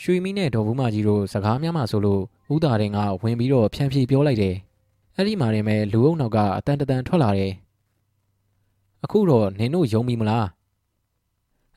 [0.00, 2.22] ရွှေမီးနဲ့ဒေါ်ဘူးမကြီးတို့စကားများမှဆိုလို့
[2.52, 4.54] ဦးသားရင်ကဝင်ပြီးတော့ဖြန့်ဖြေပြောလိုက်တယ်
[5.16, 7.52] အဲ့ဒီမှာနေမဲ့လူအုပ်နောက်ကအတန်တန်ထွက်လာတယ်
[9.04, 10.46] အခုတော့နင်တို့ယုံပြီမလား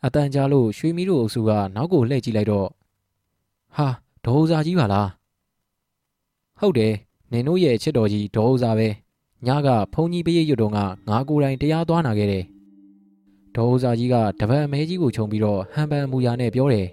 [0.06, 2.68] အတန်ကြားလို့ရွှေမီးတို့အုပ်စုကနောက်ကိုလှည့်ကြည့်လိုက်တော့
[3.76, 3.88] ဟာ
[4.26, 5.10] ဒေါ်ဥစာကြီးပါလား
[6.60, 6.94] ဟုတ်တယ်
[7.32, 8.88] နင်တို့ရဲ့ချစ်တော်ကြီးဒေါ်ဥစာပဲ
[9.48, 10.78] ညကဖုန်ကြီးပရိတ်ရွတ်တော့က
[11.10, 12.44] ငါကိုယ်တိုင်တရားသွားနာခဲ့တယ်
[13.56, 16.88] ဒေါ်ဥစာကြီးကတပတ်အမဲကြီးကိုခြုံပြီးတော့ဟန်ပန်မူရနဲ့ပြောတယ်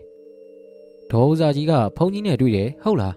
[1.11, 3.15] ဒေါ်ဥစာကြီးကဖုန်ကြီးနဲ့တွေ့တယ်ဟုတ်လား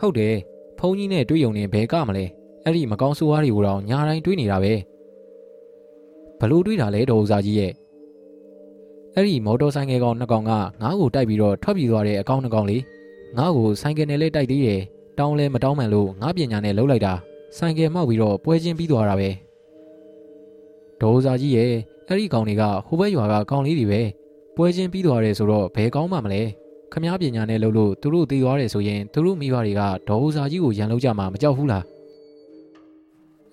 [0.00, 0.34] ဟုတ်တယ်
[0.78, 2.24] ဖုန်ကြီးနဲ့တွေ့ုံနဲ့ဘဲကမလဲ
[2.64, 4.72] အဲ့ဒီမကောင်းဆိုးဝါးတွေကိုတော့ညာတိုင်းတွေ့နေတာပဲ
[6.40, 7.72] ဘလို့တွေ့တာလဲဒေါ်ဥစာကြီးရဲ့
[9.18, 10.64] အဲ့ဒီမော်တော်ဆိုင်ငယ်ကောင်နှစ်ကောင်ကငါ့
[11.00, 12.82] ကိုတိုက်ပြီးတော့ထွက်ပြေးသွားတဲ့အကောင်နှစ်ကောင်လေး
[13.36, 14.80] ငါ့ကိုဆိုင်ကယ်နဲ့လဲတိုက်သေးတယ်
[15.18, 17.14] တောင်းလဲမတောင်းမှန်လို့ငါပညာနဲ့လှုပ်လိုက်တာ
[17.56, 19.30] ဆိုင်ကယ်မောက်ပြီးတော့ပွဲချင်းပြီးသွားတာပဲ
[21.00, 21.72] ဒေါ်စာကြီးရဲ့
[22.08, 24.02] အဲ့ဒီကောင်တွေကဟိုဘက်ရွာကကောင်လေးတွေပဲ
[24.56, 26.42] ပွဲချင်းပြီးသွားတယ်ဆိုတော့ဘယ်ကောင်းမှမလဲ
[26.92, 31.84] ခမားပညာနဲ့လှုပ်လို့သူတို့သိသွားတယ်ဆိုရင်သူတို့မိဘတွေကဒေါ်စာကြီးကိုရန်လုပ်ကြမှာမကြောက်ဘူးလား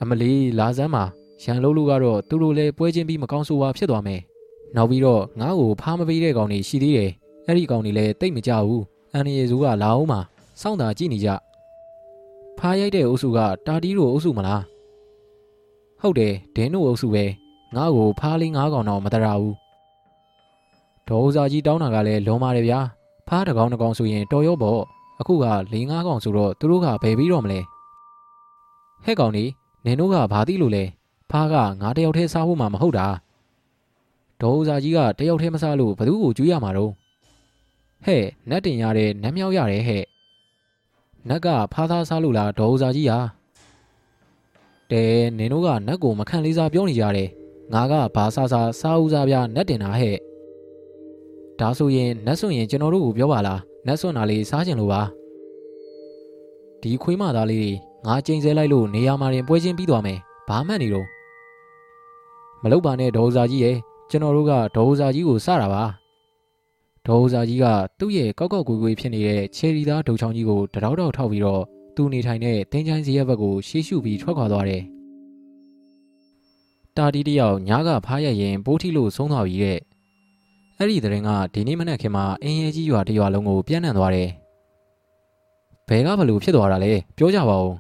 [0.01, 1.03] အမလီလာစမ်းမှာ
[1.43, 4.21] ရန်လုပ်လို့ကတော့သူတို့လည်းပွဲချင်းပြီးမကောင်းဆိုးဝါဖြစ်သွားမယ်
[4.75, 7.11] နောက်ပြီးတော့ငါ့ကိုဖားမပေးတဲ့ကောင်တွေရှိသေးတယ်
[7.47, 8.83] အဲ့ဒီကောင်တွေလည်းတိတ်မကြဘူး
[9.13, 10.19] အန်ရီစုကလာအောင်မှာ
[10.61, 11.29] စောင့်တာကြည့်နေကြ
[12.57, 14.61] ဖားရိုက်တဲ့အုပ်စုကတာတီးတို့အုပ်စုမလား
[16.01, 17.25] ဟုတ်တယ်ဒင်းတို့အုပ်စုပဲ
[17.75, 19.55] ငါ့ကိုဖားလေးငါးကောင်တော့မတရာဘူး
[21.07, 22.79] ဒေါ်ဥစာကြီးတောင်းတာကလည်းလွန်ပါတယ်ဗျာ
[23.27, 24.81] ဖားတကောင်တကောင်ဆိုရင်တော်ရောပေါ့
[25.19, 27.59] အခုက၄၅ကောင်ဆိုတော့သူတို့ကဘယ်ပြီးတော့မလဲ
[29.05, 29.45] ဟဲ့ကောင်နေ
[29.85, 30.83] နင်တို့ကဘာသိလို့လဲ
[31.31, 33.07] ဖားကငါတယောက်တည်းစားဖို့မှမဟုတ်တာ
[34.43, 36.91] ဒေါ်ဦးစာကြီးကတယောက်တည်းမစားလို့ဘသူ့ကိုကျွေးရမှာတော့
[38.05, 40.03] ဟဲ့နတ်တင်ရတဲ့နတ်မြောက်ရတယ်ဟဲ့
[41.29, 43.19] နတ်ကဖားသားစားလို့လားဒေါ်ဦးစာကြီးဟာ
[44.91, 45.03] တဲ
[45.37, 47.29] နင်တို့ကနတ်ကိုမခံလေးစားပြောနေကြတယ်
[47.73, 50.17] ငါကဘာစားစားစားဦးစားပြနတ်တင်တာဟဲ့
[51.59, 55.01] ဒါဆိုရင်နတ်ဆွရင်ကျွန်တော်တို့ကိုပြောပါလားနတ်ဆွတာလေးစားချင်လို့ပါ
[56.81, 57.71] ဒီခွေးမသားလေးတွေ
[58.05, 61.07] ငါချိန်ဆဲလိုက်လို့နေရာမှာရင်ပွဲချင်းပြီးသွားမယ်ဘာမှတ်နေတော့
[62.63, 63.77] မလုပ်ပါနဲ့ဒေါ်စာကြီးရဲ့
[64.13, 65.83] ကျွန်တော်တို့ကဒေါ်စာကြီးကိုစတာပါ
[67.07, 67.65] ဒေါ်စာကြီးက
[67.99, 71.61] သူ့ရဲ့ကောက်ကောက်ကွေကွေဖြစ်နေတဲ့ချယ်ရီသားဒုံချောင်းကြီးကိုတရောက်တော့ထောက်ပြီးတော့
[71.95, 74.83] သူနေထိုင်တဲ့တင်းချိုင်းစီရဲ့ဘက်ကိုရှေးရှုပြီးထွက်ခွာသွားတယ်
[76.97, 79.79] တာတီတယောက်ညားကဖားရရင်ပိုးထီလို့ဆုံးသွားပြီတဲ့
[80.77, 84.29] အဲ့ဒီတဲ့ရင်ကဒီနေ့မနက်ခင်းမှာအင်းရဲကြီးရွာတရွာလုံးကိုပြန့်နှံ့သွားတယ်
[85.87, 87.73] ဘယ်ကဘလို့ဖြစ်သွားတာလဲပြောကြပါဦး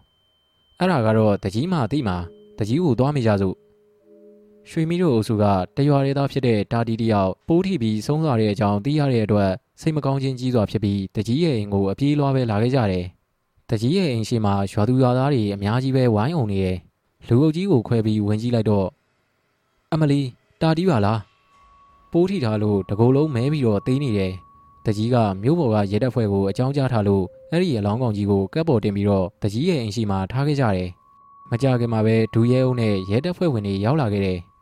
[0.79, 2.13] အဲ့ဒါကတော့တကြီးမှအတိမှ
[2.57, 3.62] တကြီးကိုသွားမိကြစို့
[4.69, 5.43] ရွှေမီတို့အုပ်စုက
[5.77, 13.05] တရွာရဲသားဖြစ်တဲ့တာတီတယောက်ပိုးထီပြီးဆုံးသွားတဲ့အကြောင်းသိရတဲ့အတွက်စိတ်မကောင်းခြင်းကြီးစွာဖြစ်ပြီးတကြီးရဲ့အိမ်ကိုအပြေးလွှားပဲလာခဲ့ကြတယ်။
[13.69, 16.77] တကြီးရဲ့အိမ်ရှိမှာရွာသူရွာသားတွေအများကြီးပဲဝိုင်းအောင်နေတယ်။
[17.27, 18.87] လူအုပ်ကြီးကိုခွဲပြီးဝင်ကြည့်လိုက်တော့
[19.91, 20.21] အမလီ
[20.61, 21.19] တာတီပါလား။
[22.11, 24.33] ပိုးထီထားလို့တကိုယ်လုံးမဲပြီးတော့သေးနေတယ်။
[24.85, 30.89] တကြီးကမြို့ပေါ်ကရဲတပ်ဖွဲ့ကိုအကြောင်းကြားထားလို့အဲ့ဒီအလောင်းကောင်ကြီးကိုကပ်ပေါ်တင်ပြီးတော့တကြီးရဲ့အိမ်ရှိမှာထားခဲ့ကြတယ်။
[31.51, 34.39] မကြခင်မှာပဲဒူရဲအုပ်နဲ့ရဲတပ်ဖွဲ့ဝင်တွေရောက်လာခဲ့တယ်။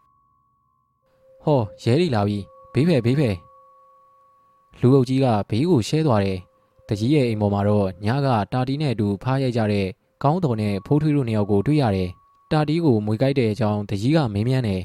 [1.44, 2.38] ဟောရဲတွေလာပြီ
[2.74, 3.36] ဘေးဖယ်ဘေးဖယ်
[4.80, 6.40] လူအုပ်ကြီးကဘေးကိုရှဲသွားတယ်
[6.88, 9.88] တကြီးရဲ့အိမ်ပေါ်မှာတော့ညကတာတီနဲ့အတူဖားရိုက်ကြတဲ့
[10.24, 12.10] ကောင်းတော်နဲ့ဖိုးထွေးတို့နှစ်ယောက်ကိုတွေ့ရတယ်
[12.52, 14.82] တာတီကိုမွေကြိုက်တဲ့အကြောင်းတကြီးကမင်းမြန်းတယ်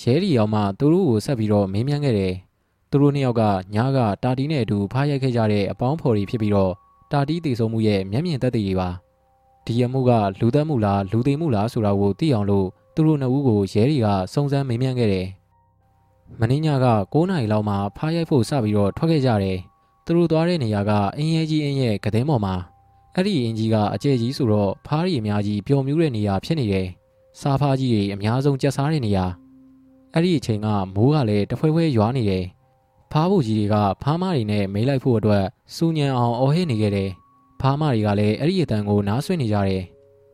[0.00, 2.34] ရဲတွေရောက်မှသူတို့ကိုဆက်ပြီးတော့မင်းမြန်းခဲ့တယ်
[2.90, 3.42] သူတို့နှစ်ယောက်က
[3.74, 6.72] ညကတာတီနဲ့အတူဖားရိုက်ခဲ့ကြတဲ့အပေါင်းဖော်တွေဖြစ်ပြီးတော့
[7.12, 8.88] တာတီတည်ဆုံမှုရဲ့မျက်မြင်သက်သေတွေပါ
[9.64, 15.26] ဒီရမှုကလူသက်မှုလားလူသိမှုလားဆိုတာကိုသိအောင်လို့သူတို့နှစ်ဦးကိုရဲတွေကစုံစမ်းမင်းမြန်းခဲ့တယ်
[16.40, 19.58] မင်းညက9နာရီလောက်မှဖားရိုက်ဖို့စပြီးတော့ထွက်ခဲ့ကြတယ်။
[20.04, 22.54] သူတို့သွားတဲ့နေရာကအင်းရဲကြီးအင်းရဲ့ကတဲ့ပေါ်မှာ
[23.14, 26.86] အဲ့ဒီအင်းကြီးကအကျဲကြီးဆိုတော့ဖားရီအများကြီးပျော်မြူးတဲ့နေရာဖြစ်နေတယ်။
[27.40, 29.26] စားဖားကြီးတွေအများဆုံးကြက်စားတဲ့နေရာ။
[30.14, 32.44] အဲ့ဒီအချိန်ကမိုးကလည်းတဖွဲဖွဲရွာနေတယ်။
[33.10, 37.10] တဖားဖို့ကြီးတွေကဖားမတွေနဲ့မိလိုက်ဖို့အတွက်စူညံအောင်အော်ဟစ်နေခဲ့တယ်
[37.60, 39.82] ဖားမတွေကလည်းအဲ့ဒီအတန်ကိုနားဆွင့်နေကြတယ်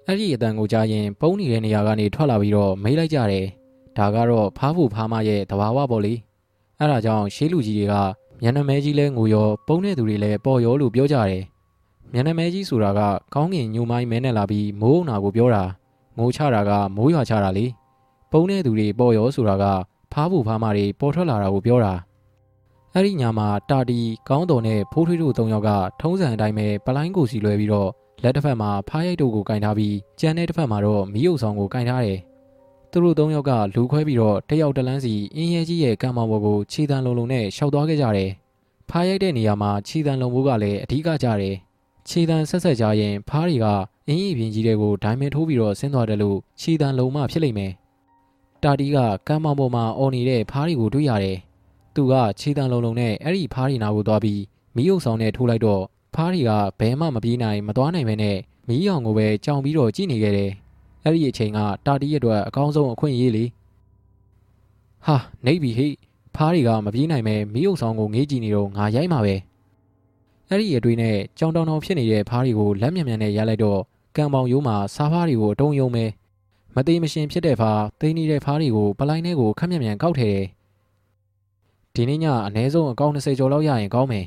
[0.07, 3.46] အဲ့ဒီအတန်ကိုကြားရင် ပုံနေတဲ့နေရာကနေထွက်လာပြီးတော့မိလိုက်ကြတယ်
[3.98, 6.14] ဒါကတော့ဖားဖို့ဖားမရဲ့သဘာဝပေါ့လေ
[6.78, 7.94] အဲ့ဒါကြောင့်ရှေးလူကြီးတွေက
[8.42, 11.44] မျက်နှာမဲကြီးလဲငိုရောပုံတဲ့သူတွေလည်းပေါ်ရောလို့ပြောကြတယ်
[12.12, 13.00] မျက်နှာမဲကြီးဆိုတာက
[13.35, 15.64] ကောင်းကင်ညိုမိုင်းမဲနဲ့လာပြီးမိုးုံနာကိုပြောတာ
[16.18, 17.66] ငိုချတာကမိုးရွာချတာလေ
[18.33, 19.64] ပုံတဲ့သူတွေပေါ်ရောဆိုတာက
[20.12, 21.94] ဖားဖို့ဖားမတွေပေါ်ထွက်လာတာကိုပြောတာ
[22.94, 27.90] အဲ့ဒီညမှာတာတီကောင်းတော်နဲ့ဖိုးထွေးတို့၃ယောက်ကထုံးစံအတိုင်းပဲပလိုင်းကိုစီလွဲပြီးတော့
[28.22, 32.18] လက်တစ်ဖက်မှာဖားရိုက်တို့ကိုကင်ထားပြီးကြံတဲ့တစ်ဖက်မှာတော့မီးယုပ်ဆောင်ကိုကင်ထားတယ်
[32.94, 38.30] သူတို့၃ယောက်ကလူခွဲပြီးတော့တယောက်တလန်းစီအင်းရဲကြီးရဲ့ကံမောင်ဘော်ကိုခြေတံလုံးလုံးနဲ့ရှောက်သွားခဲ့ကြတယ်
[38.90, 41.57] ဖားရိုက်တဲ့နေရာမှာခြေတံလုံးဘိုးကလည်းအဓိကကြတယ်
[42.09, 43.66] ခြေတံဆက်ဆက်ကြရင်ဖားတွေက
[44.09, 47.72] အင်းကြီးပြင်းကြီးတွေကိုဒိုင်မန်ထိုးပြီးတော့ဆင်းသွားတယ်လို့ခြေတံလုံးမဖြစ်လိမ့်မယ်
[48.62, 51.38] တာတီကကံမောင်ပေါ်မှာအော်နေတဲ့ဖားတွေကိုတွေ့ရတယ်
[51.94, 54.40] သူကခြေတံလုံးလုံးနဲ့အဲ့ဒီဖားတွေနာကိုသွားပြီး
[54.74, 55.83] မီးယုပ်ဆောင်နဲ့ထိုးလိုက်တော့
[56.14, 58.37] ဖားတွေကဘဲမှမပြေးနိုင်မသွားနိုင်ပဲနဲ့
[58.68, 60.52] မီးရောင်ကိုပဲကြောင်ပြီးတော့ကြည့်နေခဲ့တယ်။
[61.04, 63.44] အဲ့ဒီအချိန်ကတာတီရဲ့အတွက်အကောင်းဆုံးအခွင့်အရေးလေ။
[65.06, 65.88] ဟာနေပြီဟိ
[66.34, 69.34] ဖားတွေကမပြေးနိုင်ပဲမီးယုပ်ဆောင်ကိုငေးကြည့်နေတော့ငါရိုက်မှာပဲ။
[70.48, 73.80] အဲ့ဒီအတွေ့နဲ့ကြောင်တောင်တောင်ဖြစ်နေတဲ့ဖားတွေကိုလက်မြန်မြန်နဲ့ရိုက်လိုက်တော့
[74.16, 76.04] ကံပေါင်ရိုးမှာစားဖားတွေကိုအတုံးယုံပဲ
[76.74, 80.46] မသေးမရှင်ဖြစ်တဲ့ဖားသိနေတဲ့ဖားတွေကိုပလိုင်းထဲကိုခက်မြန်မြန်ကောက်ထည့်တယ်။
[81.94, 84.26] ဒီနေ့ညအနည်းဆုံးအကောင့်20ကျော်လောက်ရရင်ကောင်းမယ်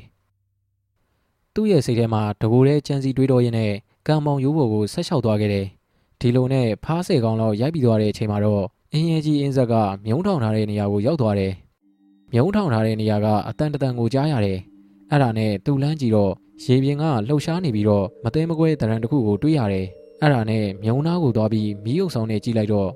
[1.54, 3.72] ။သူ့ရဲ့စိတ်ထဲမှာတကူတဲ့ကြံစီတွေးတော်ရင်းနဲ့
[4.06, 5.66] ကံမောင်ရိုးပေါ်ကိုဆက်လျှောက်သွားခဲ့တယ်။
[6.20, 11.52] ဒီလိုနဲ့ဖားဆယ်ကောင်းလောက်ရိုက်ပြီးသွားတဲ့အချိန်မှာတော့အင်းရဲကြီးအင်းဆက်ကမြုံထောင်ထားတဲ့နေရာကိုရောက်သွားတယ်။
[12.32, 14.58] မြုံထောင်ထားတဲ့နေရာကအတန်တန်ကိုကြားရတယ်။
[15.10, 16.32] အဲ့ဒါနဲ့သူ့လန်းကြည့်တော့
[16.64, 19.86] ရေပြင်ကလှုပ်ရှားနေပြီးတော့မသိမကွဲတရံတစ်ခုကိုတွေးရတယ်။
[20.20, 22.90] အဲ့ဒါနဲ့မြုံနာကိုသွားပြီးမီးရုပ်ဆောင်နဲ့ကြည့်လိုက်တော့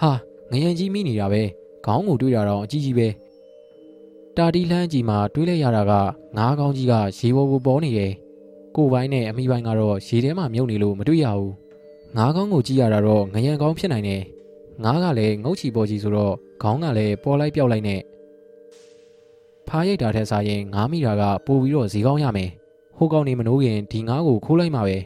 [0.00, 0.10] ဟာ
[0.50, 1.42] ငရင်ကြီးမိနေတာပဲ။
[1.86, 3.08] ခေါင်းကိုတွေးတာတော့အကြီးကြီးပဲ။
[4.36, 5.92] တာတီလန်းကြီးမှာတွေးလိုက်ရတာက
[6.36, 8.12] ငါးကောင်းကြီးကရေပေါ်ကိုပေါ်နေတယ်။
[8.76, 11.52] ကိုပိုင်းနဲ့အမိပိုင်းကတော့ရေထဲမှာမြုပ်နေလို့မတွေ့ရဘူး။
[12.16, 14.22] ငါးကောင်းကိုကြည့်ရတာတော့ငရံကောင်းဖြစ်နိုင်တယ်။
[14.84, 18.00] ငါးကလည်းငုတ်ချီပေါ်ကြီးဆိုတော့ခေါင်းကလည်းပေါ်လိုက်ပြောက်လိုက်နဲ့
[19.68, 22.50] ဖားရိတ်တာထက်စားရင်ငါးမိတာကပိုပြီးတော့ဈေးကောင်းရမယ်။
[22.96, 24.96] ဟိုကောင်နေမနိုးခင်ဒီငါးကိုခိုးလိုက်မှာပဲ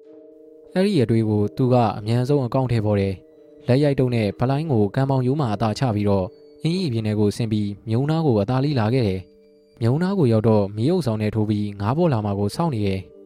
[0.74, 3.14] ။အဲ့ဒီအတွေ့ကိုသူကအမြန်ဆုံးအကောင့်ထဲပေါ်တယ်။
[3.66, 6.26] လက်ရိုက်တုံးနဲ့ဖလိုင်းကိုကံပေါင်ရိုးမှာအသာချပြီးတော့
[6.62, 9.20] အင်းကြီးပြင်းထဲကိုဆင်းပြီးမြုံနာကိုအသာလေးလာခဲ့တယ်။
[9.80, 13.00] မြုံနာကိုရောက်တော့မီးအုပ်ဆောင်နဲ့ထိုးပြီးငါးပေါ်လာမှာကိုစောင့်နေတယ်။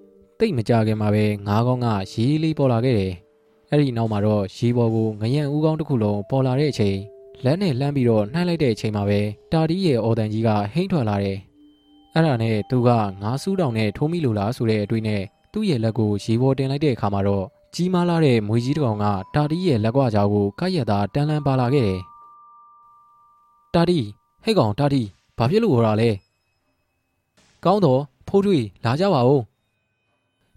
[0.45, 3.13] တိတ်မကြခင်မှာပဲငါးကောင်းကရေးလေးပေါ်လာခဲ့တယ်။
[3.71, 6.99] အဲ့ဒီနောက်မှာတော့ရေပေါ်ကိုငရံဦးကောင်းတစ်ခုလုံးပေါ်လာတဲ့အချိန်
[7.45, 9.21] လက်နဲ့လှမ်းပြီးတော့နှိုင်းလိုက်တဲ့အချိန်မှာပဲ
[9.53, 11.39] တာတီးရဲ့အော်တန်ကြီးကဟိမ့်ထွက်လာတယ်။
[12.15, 12.89] အဲ့ဒါနဲ့သူက
[13.23, 22.01] ငါးစူးတောင်နဲ့ထိုးမိလို့လားဆိုတဲ့အတွေ့နဲ့သူ့ရဲ့လက်ကိုရေပေါ်တင်လိုက်တဲ့အခါမှာတော့ကြီးမားလာတဲ့မွေကြီးတစ်ကောင်ကတာတီးရဲ့လက်ကွာကြောင်ကိုကိုက်ရက်သားတန်းလန်းပါလာခဲ့တယ်။
[23.75, 24.07] တာတီး
[24.45, 26.11] ဟဲ့ကောင်တာတီးဘာဖြစ်လို့ဟောတာလဲ။
[27.65, 29.43] ကောင်းတော့ဖိုးထွေးလာကြပါဦး။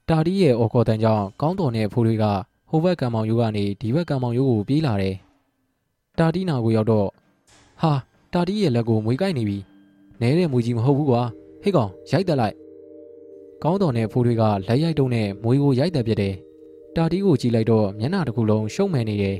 [0.09, 2.25] တာတီးရဲ့အော်ကော်တန်ကြောင့်ကောင်းတော်နဲ့ဖိုးထွေးက
[2.69, 5.15] ဟိုဘက်ကံမောင်ရိုးကနေဒီဘက်ကံမောင်ရိုးကိုပြေးလာတယ်။
[6.19, 7.07] တာတီးနာကိုရောက်တော့
[7.81, 7.91] ဟာ
[8.33, 9.57] တာတီးရဲ့လက်ကိုမွေကိုက်နေပြီ။
[10.21, 11.21] နဲတဲ့မွေကြီးမဟုတ်ဘူးကွာ။
[11.61, 12.55] ဟေ့ကောင်ရိုက်တက်လိုက်။
[13.63, 16.33] ကောင်းတော်နဲ့ဖိုးထွေးကလက်ရိုက်တုံးနဲ့မွေကိုရိုက်တက်ပြတယ်။
[16.95, 19.37] တာတီးကိုကြည့်လိုက်တော့မျက်နှာတစ်ခုလုံးရှုံမဲ့နေတယ်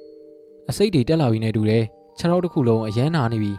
[0.68, 1.84] ။အစိတ်တွေတက်လာပြီးနေတူတယ်။
[2.18, 3.52] ခြေထောက်တစ်ခုလုံးအယမ်းနာနေပြီ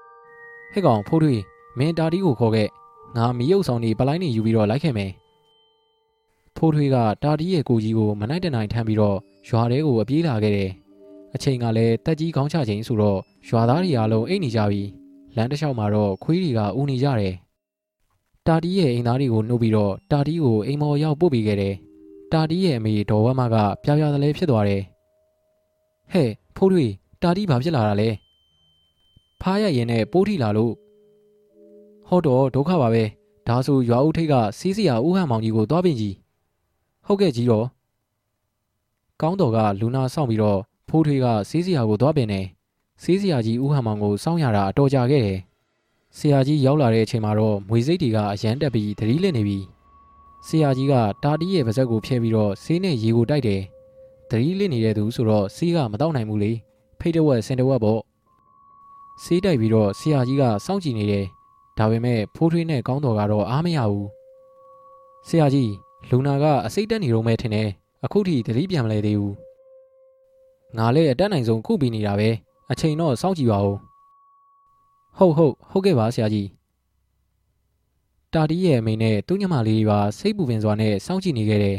[0.72, 1.40] ။ဟေ့ကောင်ဖိုးထွေး
[1.78, 2.68] မင်းတာတီးကိုခေါ်ခဲ့။
[3.16, 5.12] ငါမီးရုပ်ဆောင်နေပလိုင်းနေယူပြီးတော့လိုက်ခဲ့မယ်။
[6.56, 10.70] ဖိုးထွေးကတာတီးရဲ့ကိုကြီးကိုမနိုင်တနိုင်ထမ်းပြီးတော့ရွာထဲကိုအပြေးလာခဲ့တယ်။
[11.34, 14.82] အချိန်ကလည်းတက်ကြီးခေါင်းချချိန်ဆိုတော့ရွာသားတွေအားလုံးအိတ်နေကြပြီ။
[15.36, 17.34] လမ်းတစ်လျှောက်မှာတော့ခွေးတွေကဦးနေကြတယ်။
[18.46, 21.74] တာတီးရဲ့အိမ်သားတွေကိုနှုတ်ပြီးတော့တာတီးကိုအိမ်မော်ရောက်ပို့ပေးခဲ့တယ်။
[22.32, 24.82] တာတီးရဲ့အမေဒေါ်ဝမ်းမကပြားပြားတလဲဖြစ်သွားတယ်။
[26.12, 28.08] ဟဲ့ဖိုးထွေးတာတီးဘာဖြစ်လာတာလဲ။
[29.42, 30.72] ဖားရရင်နဲ့ပိုးထိလာလို့
[32.08, 33.04] ဟောတော့ဒုက္ခပါပဲ။
[33.48, 36.14] ဒါဆိုရွာဦးထိတ်ကစီးစရာဦးဟန်မောင်ကြီးကိုသွားပြင်ကြီး။
[37.12, 37.66] ဟုတ်ကဲ့ကြီးတော့
[39.20, 42.46] ကောင်းတော်ကလူနာဆောင်ပြီးတော့ဖိုးထွေးကစီးစရာကိုသွားပင်တယ်
[43.02, 45.38] စီးစရာကြီးဦးဟန်မောင်ကိုစောင့်ရတာအတော်ကြာခဲ့တယ်
[46.16, 49.58] ဆရာကြီးရောက်လာတဲ့အချိန်မှာတော့မွေစိတ်တွေကအရန်တက်ပြီးသတိလစ်နေပြီ
[50.46, 53.62] ဆရာကြီးကတာတီးရဲ့ပါဇက်ကိုဖျဲပြီးတော့ဆေးနဲ့ရေကိုတိုက်တယ်
[54.30, 56.52] သတိလစ်နေတဲ့သူဆိုတော့ဆေးကမတော့နိုင်ဘူးလေ
[57.00, 58.00] ဖိတ်တဝက်စင်တဝက်ပေါ့
[59.22, 61.24] ဆေးတိုက်ပြီးတော့ဆရာကြီးကစောင့်ကြည့်နေတယ်
[61.78, 64.08] ဒါပေမဲ့ဖိုးထွေးနဲ့ကောင်းတော်ကတော့အားမရဘူး
[65.28, 65.72] ဆရာကြီး
[66.10, 67.68] လူနာကအစိတ်တက်နေတော့မဲထင်တယ်
[68.04, 69.36] အခုထိသတိပြန်မလဲသေးဘူး
[70.76, 72.28] ငါလည်းအတက်နိုင်ဆုံးခုပြီးနေတာပဲ
[72.70, 73.76] အချိန်တော့စောင့်ကြည့်ပါဦး
[75.16, 76.48] ဟုတ်ဟုတ်ဟုတ်ကဲ့ပါဆရာကြီး
[78.32, 81.78] တာတီးရဲ့အမိနဲ့သူ့ညမလေးပါစိတ်ပူပင်စွာနဲ့စောင့်ကြည့်နေခဲ့တယ်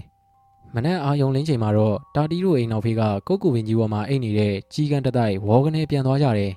[0.76, 6.52] မနက်အာယုံလင်းချိန်မှာတော့တာတီးတို့အိမ်နောက်ဖေးကကုတ်ကူပင်ကြီးပေါ်မှာအိတ်နေတဲ့ကြီးကန်းတတိုက်ဝေါကနေပြန်သွားကြတယ်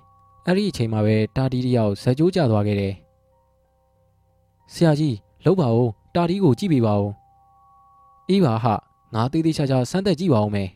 [0.46, 2.94] အဲ့ဒီအချိန်မှာပဲတာတီတယောက်ဇက်ကြိုးကျသွားခဲ့တယ်
[4.72, 7.10] ဆရာကြီးလှုပ်ပါဦးတာတီကိုကြည့်ပေးပါဦး
[8.30, 8.66] အေးပါဟ
[9.14, 10.68] ငါသေးသေးချာချာစမ်းသက်ကြည့်ပါဦးမယ်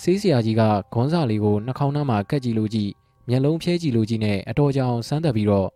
[0.00, 2.90] ဆေးဆရာကြီးကဂွန်းစာလေးကိုနှာခေါင်းထဲမှာကတ်ကြည့်လို့ကြည့်
[3.28, 5.68] မျက်လုံးဖြဲကြည့်လို့ကြည့်နဲ့အတော်ကြာအောင်စမ်းသက်ပြီးတော့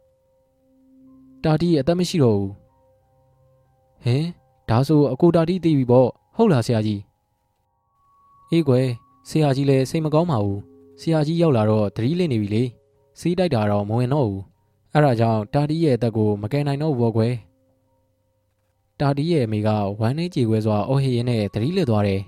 [1.45, 2.53] တာတီအသက်မရှိတော့ဘူး
[4.05, 4.25] ဟင်
[4.69, 7.01] ဒါဆိုအကိုတာတီသိပြီပေါ့ဟုတ်လားဆရာကြီး
[8.51, 8.87] အေးကွယ်
[9.29, 10.61] ဆရာကြီးလည်းစိတ်မကောင်းပါဘူး
[11.01, 12.65] ဆရာကြီးရောက်လာတော့သတိလစ်နေပြီလေ
[13.21, 14.43] စီးတိုက်တာတော့မဝင်တော့ဘူး
[14.93, 17.35] အဲ့ဒါကြောင့်တာတီရဲ့အသက်ကိုမကယ်နိုင်တော့ဘူးပေါ့ကွယ်
[19.03, 19.69] တာတီရဲ့အမေက
[20.01, 22.21] ဝမ်းနေကြေခွဲစွာအော်ဟေရင်နဲ့သတိလစ်သွားတယ်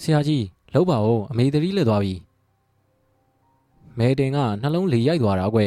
[0.00, 2.14] ဆရာကြီးလောက်ပါဦးအမေသတိလစ်သွားပြီ
[3.98, 5.60] မဲတင်ကနှလုံးလေရိုက်သွားတာကွ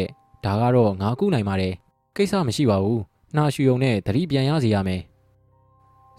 [0.45, 1.73] ဒါကတော့ငါကုနိုင်ပါတယ်
[2.15, 3.01] ကိစ္စမရှိပါဘူး
[3.35, 5.01] နှာရှူုံနဲ့သတိပြန်ရစီရမယ်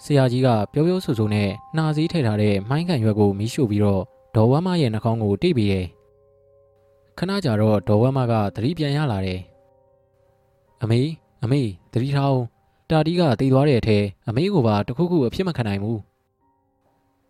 [0.02, 4.02] ဆရာကြီးကပြောပြောဆိုဆိုနဲ့နှာစည်းထည့်ထားတဲ့မိုင်းကန်ရွက်ကိုမီးရှို့ပြီးတော့
[4.34, 5.86] ဒေါ်ဝမ်းမရဲ့နှာခေါင်းကိုတိတ်ပြီးတယ်
[7.18, 9.40] ခဏကြာတော့ဒေါ်ဝမ်းမကသတိပြန်ရလာတယ်
[10.82, 11.00] အမေ
[11.42, 11.62] အမေ
[11.92, 12.42] သတိထားအောင်
[12.90, 16.00] တာတီးကတည်သွားတဲ့အထဲအမေကိုပါတခုခုအဖြစ်မခံနိုင်ဘူး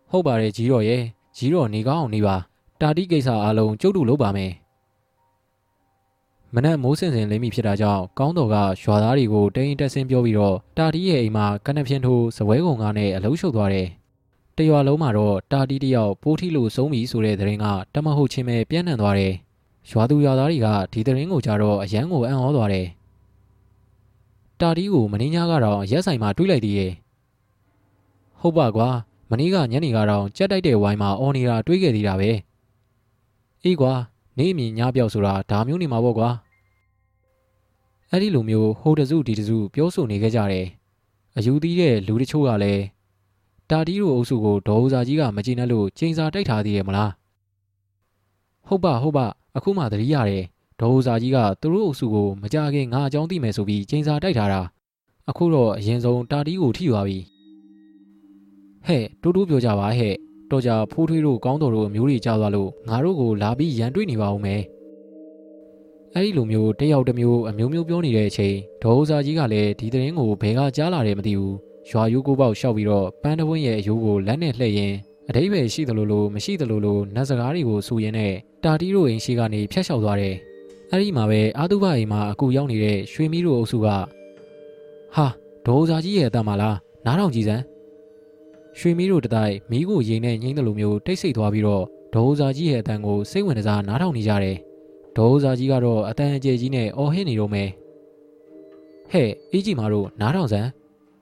[0.09, 1.01] ဟုတ်ပါတယ်ကြီးတော်ရဲ့
[1.37, 2.35] ကြီးတော်နေကောင်းအောင်နေပါ
[2.81, 4.51] တာတီးကိစ္စအလုံးကျုပ်တို့လုပ်ပါမယ်
[6.55, 13.87] မနက်မိုးစင်စင်လင်းမိဖြစ်တာကြောင့်ကောင်းတော်ကရွာသားတွေကိုတိန်တက်ဆင်းပြောပြီးတော့တာတီးရဲ့အိမ်မှာကနက်ဖြင်းထိုးစပွဲကုံကားနဲ့အလုံးရှုပ်သွားတယ်။
[14.57, 19.33] တရွာလုံးမှာတော့တာတီးတယောက်ပိုးထီလို့ဆုံးပြီဆိုတဲ့သတင်းကတမဟုတ်ချင်းပဲပြန့်နှံ့သွားတယ်။
[19.91, 22.87] ရွာသူရွာသားတွေကဒီသတင်းကိုကြားတော့အယမ်းကိုအံ့ဩသွားတယ်။
[24.63, 26.91] တာတီးကိုမင်းညာကတော့ရက်ဆိုင်မှာတွေးလိုက်သေးရဲ့။
[28.39, 28.89] ဟုတ်ပါကွာ
[29.29, 32.31] မင်းကညနေကတော့ကြက်တိုက်တဲ့ဝိုင်းမှာအော်နေတာတွေးခဲ့သေးတာပဲ။
[33.63, 33.93] အေးကွာ
[34.37, 36.29] နေအမြင်ညပြောက်ဆိုတာဒါမျိုးနေမှာပေါ့ကွာ
[38.11, 40.67] အဲ့ဒီလိုမျိုးဟိုတစုဒီတစုပြောဆိုနေခဲ့ကြတယ်
[41.37, 42.83] အယူသီးတဲ့လူတချို့ကလည်း
[43.69, 47.11] တာတီးတို့အုပ်စုကိုဒေါ်ဦးစာကြီးကမကြည့်နဲ့လို့ချိန်စာတိုက်ထားသေးရဲ့မလား
[48.67, 50.43] ဟုတ်ပါဟုတ်ပါအခုမှသတိရတယ်
[50.79, 54.61] ဒေါ်ဦးစာကြီးကသူတို့အုပ်စုကိုမကြခင်ငါအကြောင်းသိမယ်ဆိုပြီးချိန်စာတိုက်ထားတာ
[55.29, 57.17] အခုတော့အရင်ဆုံးတာတီးကိုထိသွားပြီ
[58.85, 60.15] ဟဲ့တိုးတိုးပြောကြပါဟဲ့
[60.51, 64.61] တော့ကြဖိုးထွေးတို့ကောင်းတော်တို့မျိုးတွေကြားသွားလို့ငါတို့ကိုလာပြီးရန်တွေ့နေပါဦးမယ်
[66.15, 71.55] အဲ့ဒီလိုမျိုးတယောက်တစ်မျိုးအမျိုးမျိုးပြောနေတဲ့အချိန်ဒေါ်ဦးစာကြီးကလည်းဒီသတင်းကိုဘယ်ကကြားလာတယ်မသိဘူး
[71.89, 74.93] ရွာယူကိုပေါက်ရှောက်ပြီးတော့ပန်းတဝင်းရဲ့အယိုးကိုလက်နဲ့လှည့်ရင်
[75.29, 78.33] အတိဘယ်ရှိသလိုလိုမရှိသလိုလိုနတ်စကားတွေကိုစူရင်းနဲ့
[78.63, 80.35] တာတီတို့အိမ်ရှိကနေဖျက်လျှောက်သွားတယ်
[80.95, 83.87] အဲ့ဒီမှာပဲအာတုဘအိမ်မှာအကူရောက်နေတဲ့ရွှေမီးတို့အုပ်စုက
[85.15, 85.27] ဟာ
[85.65, 87.63] ဒေါ်ဦးစာကြီးရဲ့အတမ်းမလားနားထောင်ကြည့်စမ်း
[88.79, 94.57] ရွှေမီးတို့တတိုက်မီးကိုရိမ်နဲ့ငိမ့်တယ်လို့မျိုးတိတ်ဆိတ်သွားပြီးတော့ဒေါ်ဦးစာကြီးရဲ့အတန်ကိုစိတ်ဝင်စားနားထောင်နေကြတယ်။
[95.17, 97.69] ဒေါ်ဦးစာကြီးကတော့အတန်အကျယ်ကြီးနဲ့အော်ဟစ်နေတော့မယ်။
[99.11, 100.69] ဟဲ့အေးကြီးမာတို့နားထောင်စမ်း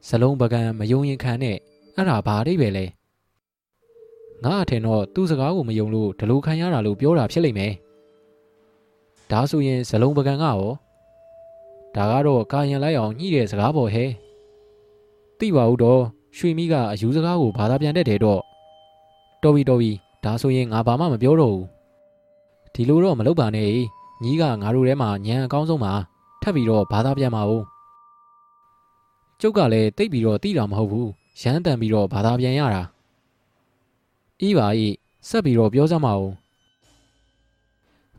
[0.07, 1.57] ဇလုံးပကံမယုံရင်ခံနဲ့
[1.95, 2.85] အဲ့ဒါဘာအတိပဲလဲ။
[4.43, 7.73] ငါအထင်တော့သူ့စကားကိုမယုံလို့ဒလိုခံရတာလို့ပြောတာဖြစ်လိမ့်မယ်။
[9.31, 10.61] ဒါဆိုရင်ဇလုံးပကံကရော
[11.95, 14.11] ဒါကတော့ကာယံလိုက်အောင်ညှိတဲ့စကားပေါ်ဟဲ့။
[15.39, 16.01] သိပါဦးတော့
[16.37, 18.41] ရွှေမိကအယူစကားကိုဘာသာပြန်တတ်တယ်တော့
[19.43, 19.91] တော်ပြီတော်ပြီ
[20.23, 21.67] ဒါဆိုရင်ငါဘာမှမပြောတော့ဘူး
[22.73, 23.69] ဒီလိုတော့မလုပ်ပါနဲ့
[24.23, 25.93] ညီကငါတို့ထဲမှာညံအကောင်းဆုံးပါ
[26.41, 27.63] ထပ်ပြီးတော့ဘာသာပြန်ပါဦး
[29.41, 31.09] ကျုပ်ကလည်းတိတ်ပြီးတော့တိတာမဟုတ်ဘူး
[31.41, 32.83] ရမ်းတန်ပြီးတော့ဘာသာပြန်ရတာ
[34.41, 34.95] အေးပါအေး
[35.29, 36.29] ဆက်ပြီးတော့ပြောစမ်းပါဦး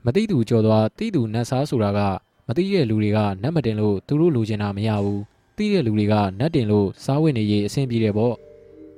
[0.04, 2.00] မသိသူကြော်သွားသိသူနတ်စားဆိုတာက
[2.46, 5.22] မသိတဲ့လူတွေကနတ်မတင်လို့သူတို့လိုချင်တာမရဘူး
[5.56, 8.34] သိတဲ့လူတွေကနတ်တင်လို့စားဝတ်နေရေးအဆင်ပြေတယ်ပေါ့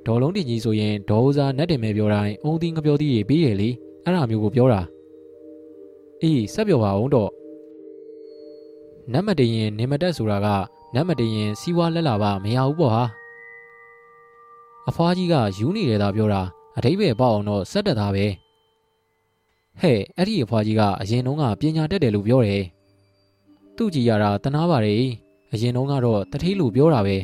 [0.05, 3.69] ဒေါ်လုံးတင်ကြီးဆိုရင်ဒေါ်ဦးစားနတ်တင်မဲ့ပြောတိုင်းအုံသီးငပြောသီးတွေပြီးတယ်လေ
[4.03, 4.81] အဲ့ဒါမျိုးကိုပြောတာ
[6.21, 7.31] အေးဆက်ပြောပါအောင်တော့
[9.13, 10.47] နတ်မတင်ရင်နေမတက်ဆိုတာက
[10.95, 13.03] နတ်မတင်ရင်စီးဝါလက်လာပါမရဘူးပေါ့ဟာ
[14.89, 16.41] အဖွားကြီးကယူနေတယ်သာပြောတာ
[16.77, 18.25] အတိတ်ပဲပေါ့အောင်တော့စက်တက်သားပဲ
[19.79, 22.63] ဟဲ့အဲ့ဒီအဖွားကြီးကအရင်တုန်းကပညာတတ်တယ်လို့ပြောတယ်
[23.75, 25.03] သူ့ကြည်ရတာတနာပါတယ်
[25.53, 27.17] အရင်တုန်းကတော့တတိလူပြောတာပဲ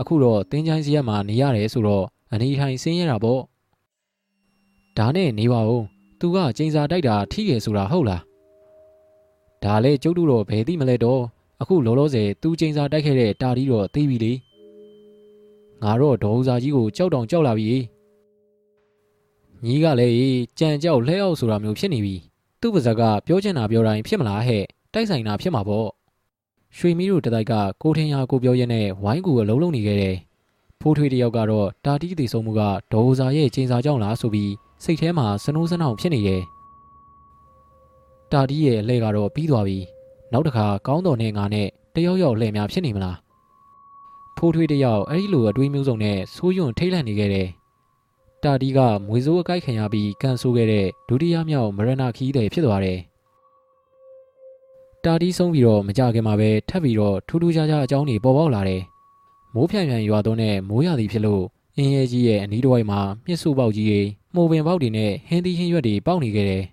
[0.00, 3.40] အခုတော့တင်းချိုင်းစီရက်မှာနေရတယ်ဆိုတော့အနေထိုင်ဆင်းရတာပေါ့
[4.98, 5.84] ဒါနဲ့နေပါဦး
[6.20, 8.22] သူကကျင်းစာတိုက်တာထိရဆိုတာဟုတ်လား
[9.62, 11.22] ဒါလဲကျုပ်တို့တော့ဘယ်သိမလဲတော့
[11.60, 14.32] အခုလောလောဆယ်သူကျင်းစာတိုက်ခဲ့တဲ့တာတီတော့သိပြီလေ
[15.82, 17.70] ငါတော့ဒေါ်ဦးစာကြီးကိုကြောက်တောင်ကြောက်လာပြီ
[19.66, 22.16] ညီကလည်းကြံကြောက်လှဲအောင်ဆိုတာမျိုးဖြစ်နေပြီ
[22.60, 25.88] သူ့ပါဇက်ကပြောချင်တာပြောတိုင်းဖြစ်မလားဟဲ့တိုက်ဆိုင်တာဖြစ်မှာပေါ့
[26.76, 30.16] ရွှေမီးတို့တတိုက်ကကိုထင်ရကိုပြောရဲနဲ့ဝိုင်းကူအလုံးလုံးနေခဲ့တယ်။
[30.80, 32.62] ဖိုးထွေးတယောက်ကတော့တာတီးသေးဆုံးမှုက
[32.92, 34.52] ဒေါ်စာရဲ့ကျင်းစာကြောင့်လားဆိုပြီး
[34.84, 36.42] စိတ်ထဲမှာစနိုးစနောင်ဖြစ်နေတယ်။
[38.32, 39.78] တာတီးရဲ့အလဲကတော့ပြီးသွားပြီ။
[40.32, 43.16] နောက်တစ်ခါကောင်းတော်နဲ့ငါနဲ့တယောက်ယောက်လှည့်များဖြစ်နေမလား။
[44.36, 47.48] ဖိုးထွေးတယောက်အဲ့ဒီလိုအတွေးမျိုးစုံနဲ့ဆိုးယွန့်ထိတ်လန့်နေခဲ့တယ်။
[48.44, 52.98] တာတီးကမွေစိုးအကိုက်ခံရပြီးကန်ဆိုးခဲ့တဲ့ဒုတိယမြောက်မရဏခီးတဲ့ဖြစ်သွားတယ်။
[55.04, 58.82] တာတီးဆုံးပြီးတော့မကြခင်မှာပဲထပ်ပြီးတော့ထူးထူးခြားခြားအကြောင်းတွေပေါ်ပေါက်လာတယ်
[59.54, 61.44] မိုးဖြန့်ဖြန့်ရွာသွန်းတဲ့မိုးရသည်ဖြစ်လို့
[61.76, 64.00] အင်းရဲကြီးရဲ့အနီးတစ်ဝိုက်မှာမြစ်စုပေါက်ကြီးတွေ
[64.34, 66.64] မှုပင်ပေါက်တွေနဲ့ဟင်းသီးဟင်းရွက်တွေပေါက်နေခဲ့တယ်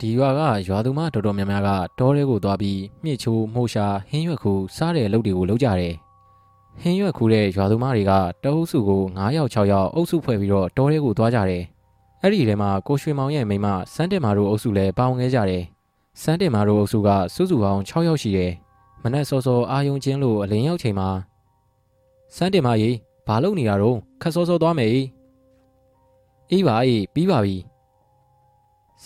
[0.00, 5.94] ဒီရွာကရွာသူမတော်တော်များများကတောထဲကိုသွားပြီးမြစ်ချိုးမှုရှာဟင်းရွက်ခူစားတဲ့အလုပ်တွေကိုလုပ်ကြတယ်
[6.80, 8.12] ဟင်းရွက်ခူတဲ့ရွာသူမတွေက
[8.44, 11.62] တအုပ်စုကို9ယောက်6ယောက်အုပ်စုဖွဲ့ပြီးတော့တောထဲကိုသွားကြတယ်
[12.22, 15.64] အဲ့ဒီထဲမှာကိုရွှေမောင်ရဲ့မိမစန်းတင်မာတို့အုပ်စုလည်းပါဝင်ခဲ့ကြတယ်
[16.22, 18.52] စန်းတင်မာတို့အုပ်စုကစုစုပေါင်း6ယောက်ရှိတယ်
[19.02, 21.08] မနက်စောစောအာယုံချင်းလို့အလင်းရောက်ချိန်မှာ
[22.36, 22.96] စန်းတင်မာကြီး
[23.26, 24.90] ဘာလုပ်နေတာတော့ခက်စောစောသွားမယ်
[26.50, 27.56] အေးပါအေးပြီးပါပြီ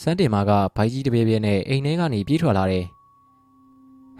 [0.00, 2.84] စန်းတင်မာကဘိုက်ကြီးတပြဲပြဲနဲ့အိမ်ထဲကနေပြေးထွက်လာတယ်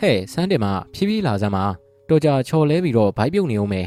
[0.01, 1.64] ဟဲ့စန်းတင်မာဖြည်းဖြည်းလာစမ်းပါ
[2.11, 3.86] တော်ကြာချော်လဲပြီးတော့ဘိုက်ပြုတ်နေအောင်မယ်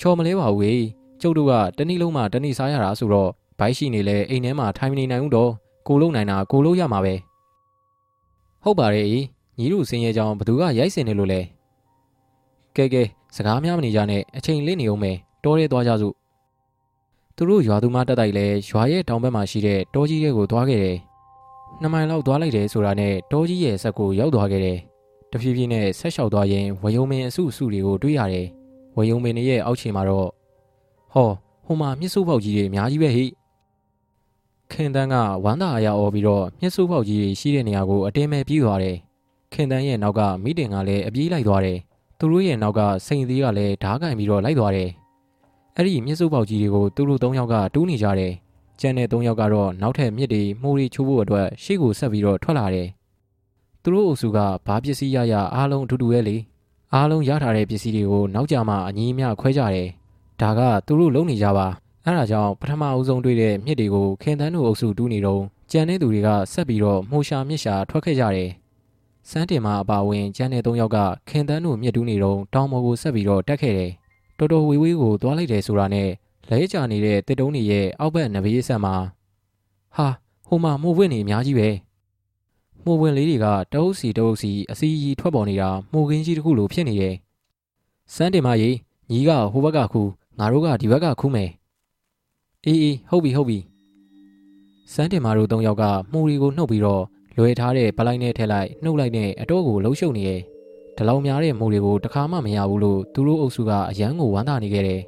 [0.00, 0.74] ချော်မလဲပါဘူးေ
[1.20, 5.50] ကျုပ်တို့ကတနည်းလုံးမှတနည်းစားရတာဆိုတော့ဘိုက်ရှိနေလဲအိမ်ထဲမှာထိုင်မနေနိုင်ဘူးတော့
[5.88, 7.14] ကိုလုံးနိုင်တာကိုလို့ရမှာပဲ
[8.64, 9.06] ဟုတ်ပါတယ်
[9.58, 11.40] ညီတို့စင်ရဲကြောင်ဘသူကရိုက်စင်နေလို့လဲ
[12.76, 13.02] ကဲကဲ
[13.36, 16.14] စကားများမနေကြနဲ့အချိန်လင့်နေအောင်မယ်တောရဲသွားကြစို့
[17.36, 20.98] သူတို့ရွာသူမတက်တိုက်လဲရွာရဲ့တောင်ဘက်မှာရှိတဲ့တောကြီးရဲ့ကိုသွားခဲ့တယ်
[21.80, 24.78] နှစ်မိုင်လောက်သွားလိုက်တယ်ဆိုတာနဲ့တောကြီးရဲ့ဆက်ကိုရောက်သွားခဲ့တယ်
[25.30, 28.46] တဖြည်းဖြည်းနဲ့ဆက်လျှောက်သွားရင်ဝယုံမင်းအစုစုတွေကိုတွေ့ရတယ်
[28.96, 30.28] ဝယုံမင်းရဲ့အောက်ခြေမှာတော့
[31.12, 31.30] ဟော
[31.66, 33.24] ဟိုမှာမြစ်စုပေါက်ကြီးတွေအများကြီးပဲဟိ
[34.72, 35.14] ခင်တန်းက
[35.44, 38.96] ဝမ်းသာအရာအော်ပြီးတော့မြစ်စုပေါက်ကြီးတွေရှိတဲ့နေရာကိုအတင်းမဲ့ပြေးသွားတယ်
[39.52, 41.78] ခင်တန်းရဲ့နောက်ကမိတင်ကလည်းအပြေးလိုက်သွားတယ်
[42.18, 44.90] သူတို့ရဲ့နောက်ကစိန်သေးကလည်းဓားကင်ပြီးတော့လိုက်သွားတယ်။
[45.76, 48.32] အဲ့ဒီမြစ်စုပ်ပေါက်ကြီးတွေကိုသူတို့၃ယောက်ကတူးနေကြတယ်။
[48.80, 52.88] ကျန်တဲ့၃ယောက်ကတော့နောက်ထပ်မြစ်တွေမှုတွေချိုးဖို့အတွက်ရှေ့ကိုဆက်ပြီးတော့ထွက်လာတယ်။
[53.82, 56.36] သူတို့အုပ်စုကဘာပစ္စည်းရရအားလုံးအထူးတူရဲ့လေ။
[56.94, 59.88] အားလုံးရထားတဲ့ပစ္စည်းတွေကိုနောက်ကြမှာအညီအမျှခွဲကြတယ်။
[60.40, 61.66] ဒါကသူတို့လုံနေကြပါ။
[62.04, 68.50] အဲ့ဒါကြောင့်ပထမအဦးဆုံးတွေ့တဲ့မြစ်တွေကိုခင်တန်းတို့အုပ်စုတူးနေတော့ကြံတဲ့သူတွေကဆက်ပြီးတော့မှုရှာမြစ်ရှာထွက်ခဲ့ကြတယ်
[69.30, 73.90] စန်းတင်မအပါဝင်ကျန်းတဲ့၃ယောက်ကခင်တန်းတို့မြစ်တူးနေတော့တောင်ပေါ်ကိုဆက်ပြီးတော့တက်ခဲ့တယ်။
[74.38, 76.08] တော်တော်ဝေဝေးကိုသွားလိုက်တယ်ဆိုတာနဲ့
[76.48, 78.94] လဲကျနေတဲ့တစ်တုံးတွေရဲ့အောက်ဘက်နဘေးဆက်မှာ
[79.96, 80.08] ဟာ
[80.46, 81.68] ဟိုမှာမှုဝင့်နေအများကြီးပဲ။
[82.84, 87.14] မှုဝင်လေးတွေကတအုပ်စီတအုပ်စီအစီအီထွက်ပေါ်နေတာမှုခင်းကြီးတစ်ခုလိုဖြစ်နေတယ်။
[88.14, 88.76] စန်းတင်မကြီး
[89.10, 91.50] ညီကဟိုဘက်ကခူးငါတို့ကဒီဘက်ကခူးမယ်။
[92.66, 93.58] အေးအေးဟုတ်ပြီဟုတ်ပြီ။
[94.92, 97.02] စန်းတင်မတို့၃ယောက်ကမှုတွေကိုနှုတ်ပြီးတော့
[97.36, 100.40] လွယ်ထားတဲ့ပလိုက်နဲ့ထည့်လိုက်နှုတ်လိုက်နဲ့အတော့ကိုလှုပ်ရှုပ်နေရဲ့
[100.96, 105.00] ဒလောင်များတဲ့မိုးတွေကိုတခါမှမရဘူးလို့သူတို့အုပ်စုကအရန်ကိုဝမ်းသာနေခဲ့တယ်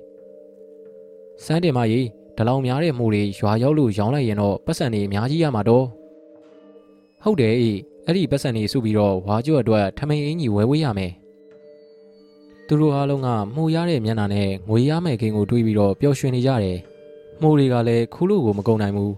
[1.45, 2.07] ။စန်းတင်မကြီး
[2.37, 5.87] ဒလောင်များတဲ့မိုးတွေရွာရောက်လို့ရောင်းလိုက်ရင်တော့ပတ်စံတွေအများကြီးရမှာတော့။
[7.25, 11.13] ဟုတ်တယ်အေးအဲ့ဒီပတ်စံတွေစုပြီးတော့ဝါကျွတ်အတွက်ထမိန်အင်ကြီးဝဲဝေးရမယ်။
[12.67, 16.79] သူတို့အားလုံးကမှုရတဲ့မျက်နှာနဲ့ငွေရမဲ့ခင်းကိုတွေးပြီးတော့ပျော်ရွှင်နေကြတယ်။
[17.41, 19.15] မှုတွေကလည်းခူးလို့ကိုမကုန်နိုင်ဘူး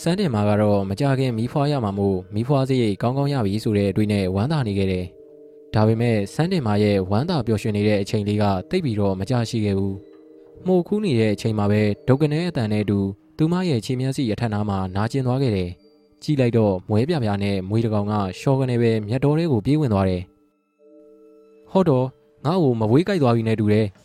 [0.00, 5.04] စန်းတင်မာကတော့မကြခင်မီးဖွားရမှာမို့မီးဖွားစရိတ်ကောင်းကောင်းရပြီဆိုတဲ့အတွေ့နဲ့ဝမ်းသာနေခဲ့တယ်။
[5.74, 9.94] ဒါပေမဲ့စန်းတင်မာရဲ့ဝမ်းသာပျော်ရွှင်နေတဲ့အချိန်လေးကတိတ်ပြီးတော့မကြရှိခဲ့ဘူး။
[10.66, 12.98] မှုခူးနေတဲ့အချိန်မှာပဲဒုက္ကနဲအတန်နဲ့အတူ
[13.36, 15.70] သူမရဲ့ခြေမျက်စိအထက်နားမှာနာကျင်သွားခဲ့တယ်။
[16.22, 20.22] ကြည့်လိုက်တော့မွဲပြပြနဲ့မွေးတကောင်ကရှော့ကနေပဲမြတ်တော်လေးကိုပြေးဝင်သွားတယ်။
[21.70, 22.06] ဟောတော့
[22.44, 23.86] ငါ့ကိုမဝေးကြိုက်သွားပြီနဲ့တူတယ်။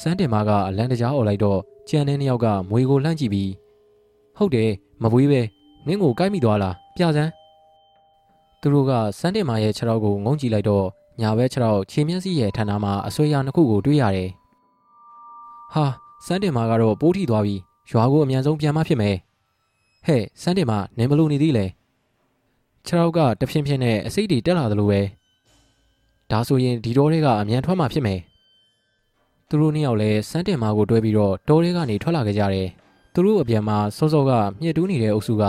[0.00, 3.50] စန်းတင်မာကအလန်တကြားអော်လိုက်တော့ကြံတဲ့နှစ်ယောက်ကမွေကိုလှမ်းကြည့်ပြီး
[4.36, 4.70] ဟုတ်တယ်
[5.02, 5.40] မပွေးပဲ
[5.86, 7.30] နင်းကိုကိုက်မိသွားလားပြစမ်း
[8.60, 10.86] သူတို့ကစန်းတင်မာရဲ့ခြေထောက်ကိုငုံကြည့်လိုက်တော့
[11.20, 14.30] ညာဘက်ခြေထောက်ခြေမျက်စိရဲ့ဌာနမှာအဆွေရနှစ်ခုကိုတွေ့ရတယ်
[15.72, 15.84] ဟာ
[16.26, 17.60] စန်းတင်မာကတော့ပိုးထိသွားပြီး
[17.90, 19.16] ရွာကိုအမြန်ဆုံးပြန်မဖြစ်မယ်
[20.06, 21.66] ဟဲ့စန်းတင်မာနင်းမလို့နေသေးလဲ
[22.86, 25.00] ခြေထောက်ကတဖြင်းဖြင်းနဲ့အစိတ်တွေတက်လာသလိုပဲ
[26.30, 28.20] ဒါဆိုရင်ဒီတော့တွေကအမြန်ထွက်မှဖြစ်မယ်
[29.48, 32.68] သူတို့နှစ်ယောက်လည်းစန်းတင်မာကိုတွဲပြီးတော့တောတွေကနေထွက်လာကြကြတယ်
[33.14, 34.30] သူတို့အပြန်မှာစောစောက
[34.62, 35.44] မြစ်တူးနေတဲ့အုပ်စုက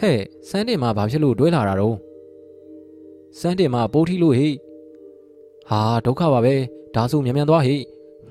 [0.00, 1.96] ဟဲ့စန်းတင်မှာဘာဖြစ်လို့တွဲလာတာတော့
[3.38, 4.48] စန်းတင်မှာပိုးထီလို့ဟိ
[5.70, 6.54] ဟာဒုက္ခပါပဲ
[6.94, 7.76] ဒါဆိုမြန်မြန်သွားဟိ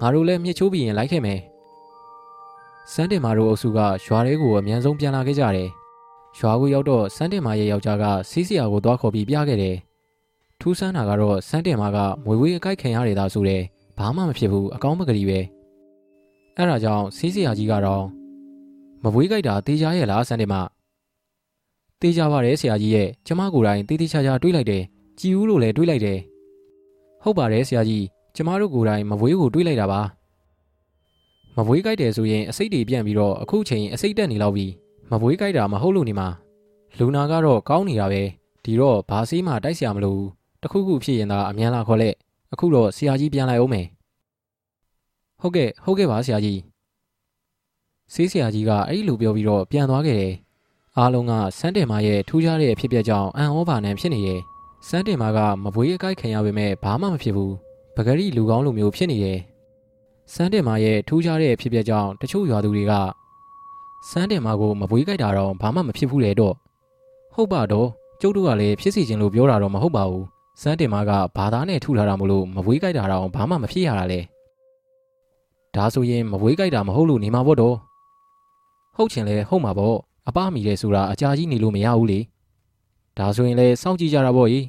[0.01, 1.39] ငါတို့လည်းမြစ်ချိုးပြီးရင်လိုက်ခဲ့မယ်
[2.93, 5.69] စန်းတင်မာတို့အုပ်စုကရွာတွေကိုအမြန်ဆုံးပြန်လာခဲ့ကြတယ်
[6.37, 9.75] ရွာကိုရောက်တော့စန်းတင်မာရဲ့ယောက်ျားကစီးစရာကိုသွားခေါ်ပြီးပြခဲ့တယ်
[10.59, 13.61] ထူးဆန်းတာကတော့စန်းတင်မာကမွေဝေးအကိုက်ခံရတယ်သာဆိုတယ်
[13.97, 15.39] ဘာမှမဖြစ်ဘူးအကောင်းမကလေးပဲ
[16.55, 18.03] အဲ့ဒါကြောင့်စီးစရာကြီးကတော့
[19.03, 20.55] မဝေးကြိုက်တာတေးကြရဲ့လားစန်းတင်မ
[21.99, 24.83] တေးကြပါတယ်ဆရာကြီးရဲ့ကျမကိုယ်တိုင်တေးသေးချာချာတွေးလိုက်တယ်
[25.19, 26.19] ကြည်ဦးလို့လည်းတွေးလိုက်တယ်
[27.23, 30.01] ဟုတ်ပါတယ်ဆရာကြီးကျမတို့ကိုယ်တိုင်မဝေးကိုတွေးလိုက်တာပါ
[31.55, 34.71] မပွေးကြိုက်တယ်ဆိုရင်အစိတ်တွေပြန့်ပြီးတော့အခုချိန်အစိတ်တက်နေလောက်ပြီး
[35.11, 36.27] မပွေးကြိုက်တာမဟုတ်လို့နေမှာ
[36.97, 38.21] လူနာကတော့ကောင်းနေတာပဲ
[38.63, 40.21] ဒီတော့ဘာဆေးမှတိုက်ဆရာမလို့
[40.63, 42.15] တခုခုဖြစ်ရင်သာအမြန်လာခေါ်လက်
[42.53, 43.87] အခုတော့ဆရာကြီးပြန်လိုက်အောင်မယ်
[45.41, 46.59] ဟုတ်ကဲ့ဟုတ်ကဲ့ပါဆရာကြီး
[48.13, 50.33] ဆေးဆရာကြီးကအဲ့လိုပြောပြီးတော့ပြန်သွားခဲ့တယ်
[50.97, 54.41] အားလုံးကစန်းတင်မာရဲ့ထူးခြားတဲ့အဖြစ်အပျက်ကြောင့်အံ့ဩပါနဲ့ဖြစ်နေတယ်
[54.87, 57.53] စန်းတင်မာကမပွေးအကိုက်ခံရပေမဲ့ဘာမှမဖြစ်ဘူး
[57.95, 59.39] ပဂရီလူကောင်းလိုမျိုးဖြစ်နေတယ်
[60.33, 62.93] စန်းတင်မာရဲ့ထူးခြားတဲ့အဖြစ်အပျက်ကြောင့်တချို့ရွာသူတွေက
[64.09, 66.55] စန်းတင်မာကိုမပွေးကိုက်တာတော့ဘာမှမဖြစ်ဘူးလေတော့
[67.33, 67.87] ဟုတ်ပါတော့
[68.21, 70.25] ကျုပ်တို့ကလည်းဖြစ်စီခြင်းလို့ပြောတာတော့မဟုတ်ပါဘူး
[70.61, 74.19] စန်းတင်မာကဘာသာနဲ့ထုထားတာမလို့မပွေးကိုက်တာတော့ဘာမှမဖြစ်ရတာလေ
[75.75, 77.75] ဒါဆိုရင်မပွေးကိုက်တာမဟုတ်လို့နေမှာပေါ့တော့
[78.95, 82.19] ဟုတ်ချင်လဲဟုတ်မှာပေါ့အပမိတယ်ဆိုတာအကြာကြီးနေလို့မရဘူးလေ
[83.17, 84.65] ဒါဆိုရင်လည်းစောင့်ကြည့်ကြတာပေါ့ကြီး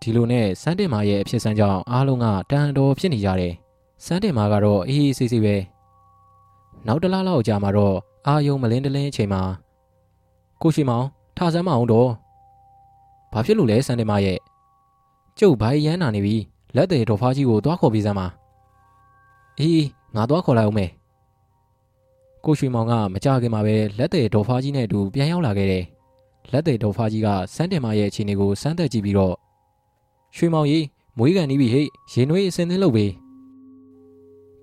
[0.00, 3.54] ဒီလိုနဲ့စန်းတင်မာရဲ့အဖြစ်ဆန်းကြောင့်အားလုံးကတန်တော်ဖြစ်နေကြတယ်
[4.04, 5.56] စန်းတင်မာကတော့အေးအေးဆေးဆေးပဲ
[6.86, 7.96] နောက်တလားလောက်ကြာမှာတော့
[8.26, 9.42] အာယုံမလင်းတလင်းအချိန်မှာ
[10.62, 12.10] ကိုရှိမောင်ထဆမ်းမအောင်တော့
[13.32, 14.38] ဘာဖြစ်လို့လဲစန်းတင်မာရဲ့
[15.38, 16.36] ကျုပ်ဘိုင်ရမ်းနာနေပြီ
[16.76, 18.26] လက်သေးတော်ဖားကြီးကိုသွားခေါ်ပြီးစမ်းပါ
[19.60, 20.90] အေးငါသွားခေါ်လိုက်အောင်မယ်
[22.44, 25.84] ကိုရွှေမောင်ကမကြခင်မှာပဲလက်သေးဒေါ်ဖားကြီးနဲ့အတူပြန်ရောက်လာခဲ့တယ်။
[26.52, 29.34] လက်သေးဒေါ်ဖားကြီးကစန်းတင်မရဲ့အခြေအနေကိုစမ်းသက်ကြည့်ပြီးတော့
[30.36, 30.84] ရွှေမောင်ကြီး
[31.18, 31.82] မွေးကန်နီးပြီဟိ
[32.12, 33.12] ရေနွေးအစင်းသင်းလုပ်ပေး။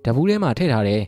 [0.04, 1.02] တပူးထဲမှာထည့်ထားတယ်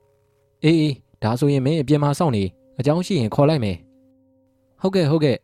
[0.64, 2.44] ။အေးအေးဒါဆိုရင်မင်းအပြင်မှာစောင့်နေ
[2.78, 3.76] အကြောင်းရှိရင်ခေါ်လိုက်မယ်။
[4.80, 5.38] ဟုတ်ကဲ့ဟုတ်ကဲ့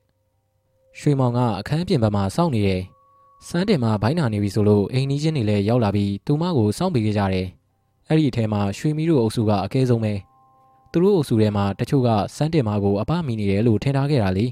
[0.98, 2.82] ရွှေမောင်ကအခန်းပြင်ဘက်မှာစောင့်နေတယ်။
[3.46, 7.46] စန်းတင်မဘိုင်းနာနေပြီဆိုလို့အိမ်နီးချင်းတွေလည်းရောက်လာပြီးသူမကိုစောင့်ပေးကြတယ်။
[8.08, 10.14] အဲ့ဒီအထဲမှာရွှေမီတို့အုပ်စုကအကဲဆုံးပဲ။
[10.92, 14.46] သူတို့အုပ်စုထဲမှာတချို့ကစန်းတင်မာကိုအပမီနေတယ်လို့ထင်ထားခဲ့တာလေ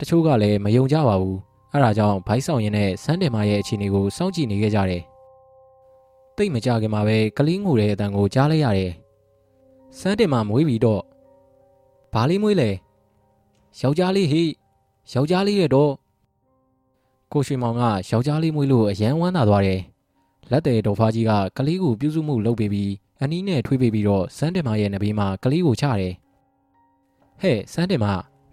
[0.00, 1.38] တချို့ကလည်းမယုံကြပါဘူး
[1.72, 5.02] အဲ့ဒါကြောင့်ဘိုက်ဆောင်ရင်နဲ့စန်းတင်မာရဲ့အခြေအနေကိုစောင့်ကြည့်နေခဲ့ကြတယ်
[6.40, 8.92] တိတ်မကြခင်မှာပဲကလေးငိုတဲ့အတန်ကိုကြားလိုက်ရတယ်
[9.98, 11.02] စန်းတင်မာမွေးပြီးတော့
[12.12, 12.70] ဘာလေးမွေးလဲ
[13.80, 14.42] ယောက်ျားလေးဟိ
[15.12, 15.92] ယောက်ျားလေးရဲ့တော့
[17.32, 19.80] ကိုရွှေမောင်ကယောက်ျားလေးမွေးလို့အယမ်းဝမ်းသာသွားတယ်
[20.50, 26.14] လက်တဲ့တော်ဖားကြီးကကလေးကိုပြုစုမှုလုပ်ပေးပြီးအနီးနဲ့ထွေးပေးပြီးတော့စန်းတင်မရဲ့နဘေးမှာကလေးကိုချတယ်
[27.40, 28.06] ဟဲ့စန်းတင်မ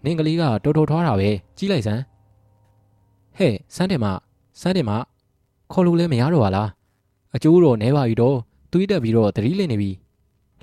[0.04, 2.02] နင်းကလေးကတော်တော်ထွားတာပဲကြီးလိုက်စမ်း
[3.38, 4.06] ဟဲ့စန်းတင်မ
[4.62, 4.92] စန်းတင်မ
[5.72, 6.76] ခေါ်လို့လဲမရတော့ပါလား
[7.36, 8.38] အကျိုးတော့နဲပါပြီတော့
[8.71, 9.91] တွေးတက်ပြီးတော့သတိလစ်နေပြီ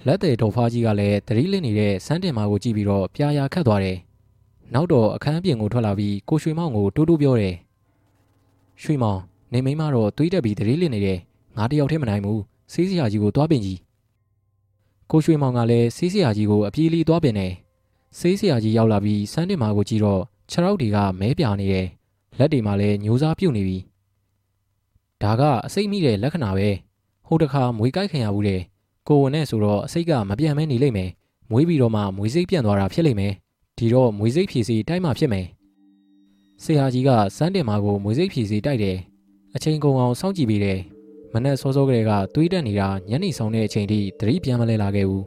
[0.06, 3.98] လက်တဲ့တော်ဖားကြီးကလည်းသတိလစ်နေတဲ့စန်းတင်မကိုကြည့်ပြီးတော့ပြာရာခတ်သွားတယ်
[4.74, 7.54] နောက်တော့အခန်းပြင်ကိုထွက်လာပြီးကိုရွှေမောင်ကိုတိုးတိုးပြောတယ်
[8.82, 9.20] ရွှေမောင်
[9.52, 11.18] နေမိမတော့တွေးတက်ပြီးသတိလစ်နေတယ်
[11.56, 12.42] ငါတယောက်တည်းမနိုင်ဘူး
[12.72, 13.78] စေးစရာကြီးကိုသွားပင်ကြီး
[15.10, 17.48] ကိုရွှေမောင်ကလည်းဆေးဆရာကြီးကိုအပြေးလေးသွားပင်နေ
[18.18, 21.86] ဆေးဆရာကြီးရောက်လာပြီးစန်းတင်မာကိုကြည့်တော့ခြေထောက်တွေကမဲပြနေတယ်
[22.38, 23.78] လက်တွေမှာလည်းညိုစားပြုတ်နေပြီ
[25.24, 26.68] ဒါကအစိတ်မိတဲ့လက္ခဏာပဲ
[27.26, 28.60] ဟိုတခါမွေးကိုက်ခံရဘူးတဲ့
[29.08, 31.10] ကိုဝင်နဲ့ဆိုတော့အစိတ်ကမပြတ်မဲနေလိမ့်မယ်
[31.50, 33.32] မွေးပြီးတော့မှမွေးစိတ်ပြန့်သွားတာဖြစ်လိမ့်မယ်
[33.78, 35.46] ဒီတော့မွေးစိတ်ဖြည့်စီတိုက်မှဖြစ်မယ်
[36.62, 38.96] ဆရာကြီးကစန်းတင်မာကိုမွေးစိတ်ဖြည့်စီတိုက်တယ်
[39.54, 40.80] အချိန်ကုန်အောင်စောင့်ကြည့်ပြီးတယ်
[41.32, 45.24] မနက်စောစောကလေးကသွေးတက်နေတာညနေဆောင်တဲ့အချိန်ထိသတိပြန်မလဲလာခဲ့ဘူး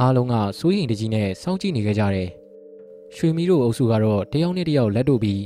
[0.00, 2.28] အားလုံးကစိုးရင်တကြီးနဲ့စောင့်ကြည့်နေခဲ့ကြတယ်
[3.16, 5.42] ရွှေမီတို့အုပ်စုကတော့တယောက်နဲ့တယောက်လက်တို့ပြီး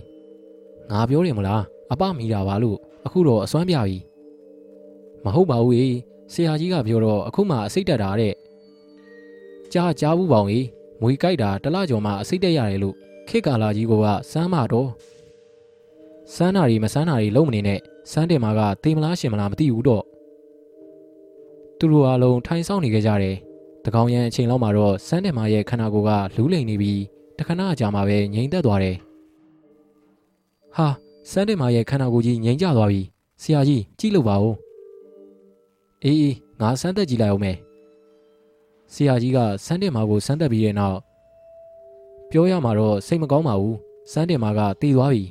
[0.91, 3.97] ငါပြောတယ်မလားအပမီတာပါလို့ အခုတော့အစွမ်းပြပြီ
[5.25, 5.87] မဟုတ်ပါဘူးေ
[6.33, 8.35] ဆရာကြီးကပြောတော့အခုမှအစိတ်တက်တာတဲ့
[9.73, 10.67] ကြားကြားဘူးပေါင်ကြီး
[11.01, 12.95] မွေကြိုက်တာတလကျော်မှအစိတ်တက်ရတယ်လို့
[13.29, 13.93] ခေတ်ကာလာကြီးက
[14.31, 14.91] စမ်းမတော့
[16.35, 17.81] စမ်းနာရီမစမ်းနာရီလုံးမနေနဲ့
[18.11, 20.05] စန်းတင်မာကတေမလားရှင်မလားမသိဘူးတော့
[21.79, 23.37] သူတို့အားလုံးထိုင်ဆောင်နေကြကြတယ်
[23.85, 27.01] တကောင်ရန်အချိန်လောက်မှာတော့စန်းတင်မာရဲ့ခန္ဓာကိုယ်ကလူးလိမ်နေပြီး
[27.39, 28.97] တခဏကြာမှပဲငြိမ်သက်သွားတယ်
[30.77, 30.89] ဟာ
[31.31, 33.03] စန်းတင်မာရဲ့ခန္ဓာကိုယ်ကြီးငြိမ်ကျသွားပြီ
[33.43, 34.55] ဆရာကြီးကြည့်လို့ပါဦး
[36.05, 37.57] အေးအေးငါစမ်းသက်ကြည့်လိုက်အောင်မယ်
[38.93, 40.99] ဆရာကြီးကစန်းတင်မာကိုစမ်းသက်ပြီးတဲ့နောက်
[42.31, 43.77] ပြောရမှာတော့စိတ်မကောင်းပါဘူး
[44.13, 45.25] စန်းတင်မာကတည်သွားပြီ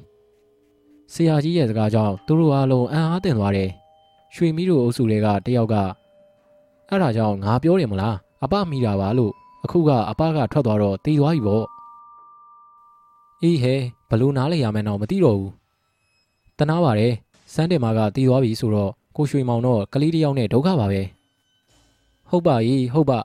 [1.14, 3.70] ဆရာကြီးရဲ့စကားကြောင့်သူတို့အားလုံးအံ့အားသင့်သွားတယ်။
[4.36, 5.76] ရွှေမီးတို့အုပ်စုတွေကတယောက်က
[6.90, 9.34] အဲ့ဒါကြောင့်ငါပြောတယ်မလားအပမိတာပါလို့
[9.64, 11.66] အခုကအပကထွက်သွားတော့တည်သွားပြီပေါ့။
[13.44, 13.76] အေးဟဲ
[14.10, 15.54] ဘလို့နားလေရမယ်တော့မသိတော့ဘူး။
[16.58, 17.14] တနာပါတယ်
[17.54, 21.02] စန်းတင်မာကတည်သွားပြီဆိုတော့ကိုရွှေမောင်တော့ကလေးတယောက်နဲ့ဒုက္ခပါပဲ။
[22.30, 23.20] ဟုတ်ပါရဲ့ဟုတ်ပါ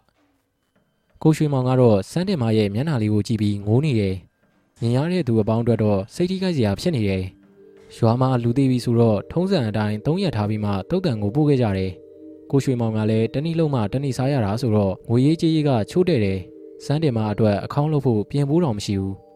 [1.22, 4.14] ကိုရွှေမောင်ကတော့စန်းတင်မာရဲ့မျက်နှာလေးကိုကြည့်ပြီးငိုးနေတယ်။
[4.80, 7.22] မြင်ရတဲ့သူအပေါင်းအတွက်တော့စိတ်ထိခိုက်စရာဖြစ်နေတယ်။
[7.96, 11.92] ရွာမှာလူသေးပြီဆိုတော့ထုံးစံအတိုင်းသုံးရက်ထားပြီးမှတုတ်တန်ကိုပို့ခဲ့ကြတယ်။
[12.50, 16.38] ကိုရွှေမောင်ကလည်းတနည်းလုံးမှတနည်းစားရတာဆိုတော့ငွေရေးကြေးရေးကချိုးတဲ့တယ်။
[16.84, 19.14] စန်းတင်မအတွက်အကောင့်လုပ်ဖို့ပြင်ဖို့တော့မရှိဘူး။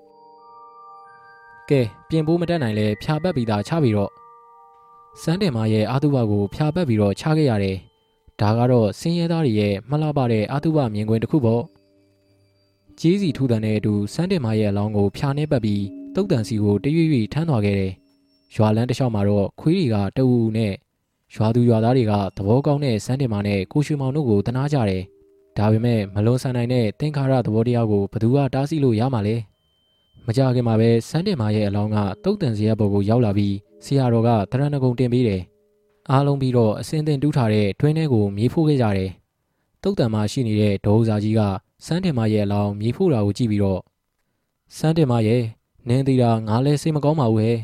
[1.70, 4.10] ကဲပြင်ဖို့မတတ်နိုင်လဲဖြာပတ်ပြီးသားချပြီးတော့
[5.22, 7.76] စန်းတင်မရဲ့အာတုဘကိုဖြာပတ်ပြီးတော့ချခဲ့ရတယ်။
[8.40, 11.62] ဒါကတော့စင်းရဲသားတွေရဲ့မလှပတဲ့အာတုဘမြင်ကွင်းတစ်ခုပေါ့။
[13.00, 15.82] ကြီးစီထူတန်တဲ့အတူစန်းတင်မရဲ့အလောင်းကိုဖြာနေပတ်ပြီး
[16.14, 17.92] တုတ်တန်စီကိုတရွေ့ရွေ့ထမ်းသွားခဲ့တယ်။
[18.56, 20.74] ရွာလန်းတစ်လျှောက်မှာတော့ခွေးတွေကတအူနဲ့
[21.34, 25.02] ရွာသူရွာသားတွေကသဘောကောင်းတဲ့စန်းတင်မာနဲ့ကိုရွှေမောင်တို့ကိုတနာကြတယ်။
[25.56, 29.36] ဒါပေမဲ့မလွန်ဆန်နိုင်တဲ့သင်္ခါရသဘောတရားကိုဘသူကတားဆီးလို့ရမှာလဲ
[30.26, 33.54] မကြခင်မှာပဲစန်းတင်မာရဲ့အလောင်းကတုတ်တန်စရာဘုတ်ကိုရောက်လာပြီး
[33.84, 35.42] ဆရာတော်ကတရဏဂုံတင်ပေးတယ်
[36.10, 39.10] အားလုံးပြီးတော့အစင်းတင်တူးထားတဲ့တွင်းထဲကိုမြေဖို့ခဲ့ကြတယ်
[39.82, 41.40] တုတ်တန်မှာရှိနေတဲ့ဒေါ်စာကြီးက
[41.84, 43.80] စန်းတင်မာရဲ့အလောင်းမြေဖို့တာကိုကြည့်ပြီးတော့
[44.76, 45.42] စန်းတင်မာရဲ့
[45.88, 47.56] နင်းသေးတာငါလဲစိတ်မကောင်းပါဘူးဟဲ့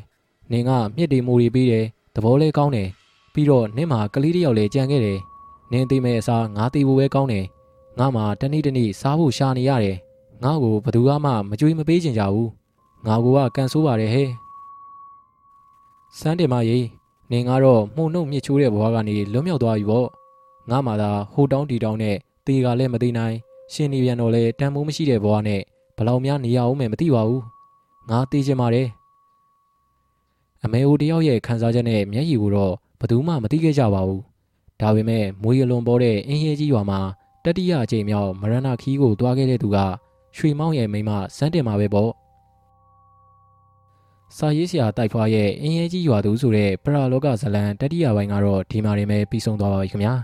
[0.50, 1.84] နင်ကမြစ်တွေမိုးတွေပေးတယ်
[2.14, 2.88] သဘောလဲကောင်းတယ်
[3.32, 5.18] ပြီးတော့နင့်မှာကလေးတစ်ယောက်လဲကြံခဲ့တယ်
[5.72, 7.44] နင်းသေးမဲ့အစားငါသေးဖို့ပဲကောင်းတယ်
[7.98, 9.96] ငါမှတနေ့တနေ့စားဖို့ရှာနေရတယ်
[10.42, 12.50] ငါ့ကိုဘယ်သူမှမကြွေးမပေးချင်ကြဘူး
[13.06, 13.26] ငါက
[13.56, 14.30] ကန်ဆိုးပါတယ်ဟဲ့
[16.18, 16.86] စန်းတင်မကြီး
[17.30, 20.08] နင်ကတော့မှုန်နှုတ်မြစ်ချိုးတဲ့ဘဝကနေလွတ်မြောက်သွားပြီပေါ့
[20.70, 22.16] ငါမှသာဟိုတောင်းတီတောင်းနဲ့
[22.46, 23.36] တေကလည်းမသိနိုင်
[23.72, 25.60] ရှင်နေပြန်တော့လဲတန်မိုးမရှိတဲ့ဘဝနဲ့
[25.96, 27.42] ဘလောက်များနေရအောင်မယ်မသိပါဘူး
[28.10, 28.88] ငါသိချင်ပါတယ်
[30.64, 34.22] အမေအိုတယောက်ရဲ့ခံစားချက်နဲ့မျက်ရည်ကိုတော့ဘယ်သူမှမသိခဲ့ကြပါဘူး
[34.80, 37.00] ဒါပေမဲ့မွေးရလွန်ပေါ်တဲ့အင်းရဲကြီးရွာမှာ
[37.44, 39.78] တတိယအကြိမ်မြောက်မရဏခီးကိုတွားခဲ့တဲ့သူက
[40.36, 42.10] ရွှေမောင်ရဲ့မိမစန်းတင်မှာပဲပေါ့
[44.36, 50.14] စာရေးဆရာတိုက်ဖွားရဲ့အင်းရဲကြီးရွာသူဆိုတဲ့ပရာလောကဇလံတတိယပိုင်းကတော့ဒီမှာရင်ပဲပြီးဆုံးသွားပါပြီခင်ဗျာ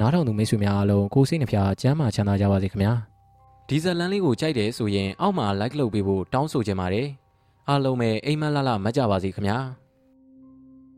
[0.00, 2.92] နားထောင်သူမိတ်ဆွေများအားလုံးကိုစိတ်နှဖျားကျမ်းမာချမ်းသာကြပါစေခင်ဗျာ
[3.68, 7.08] ဒီဇလံလေးကိုကြိုက်တယ်ဆိုရင်အောက်မှာ like လုပ်ပေးဖို့တောင်းဆိုချင်ပါတယ်
[7.68, 9.58] အားလုံးပဲအိမ်မက်လာလာမကြပါစေခင်ဗျာ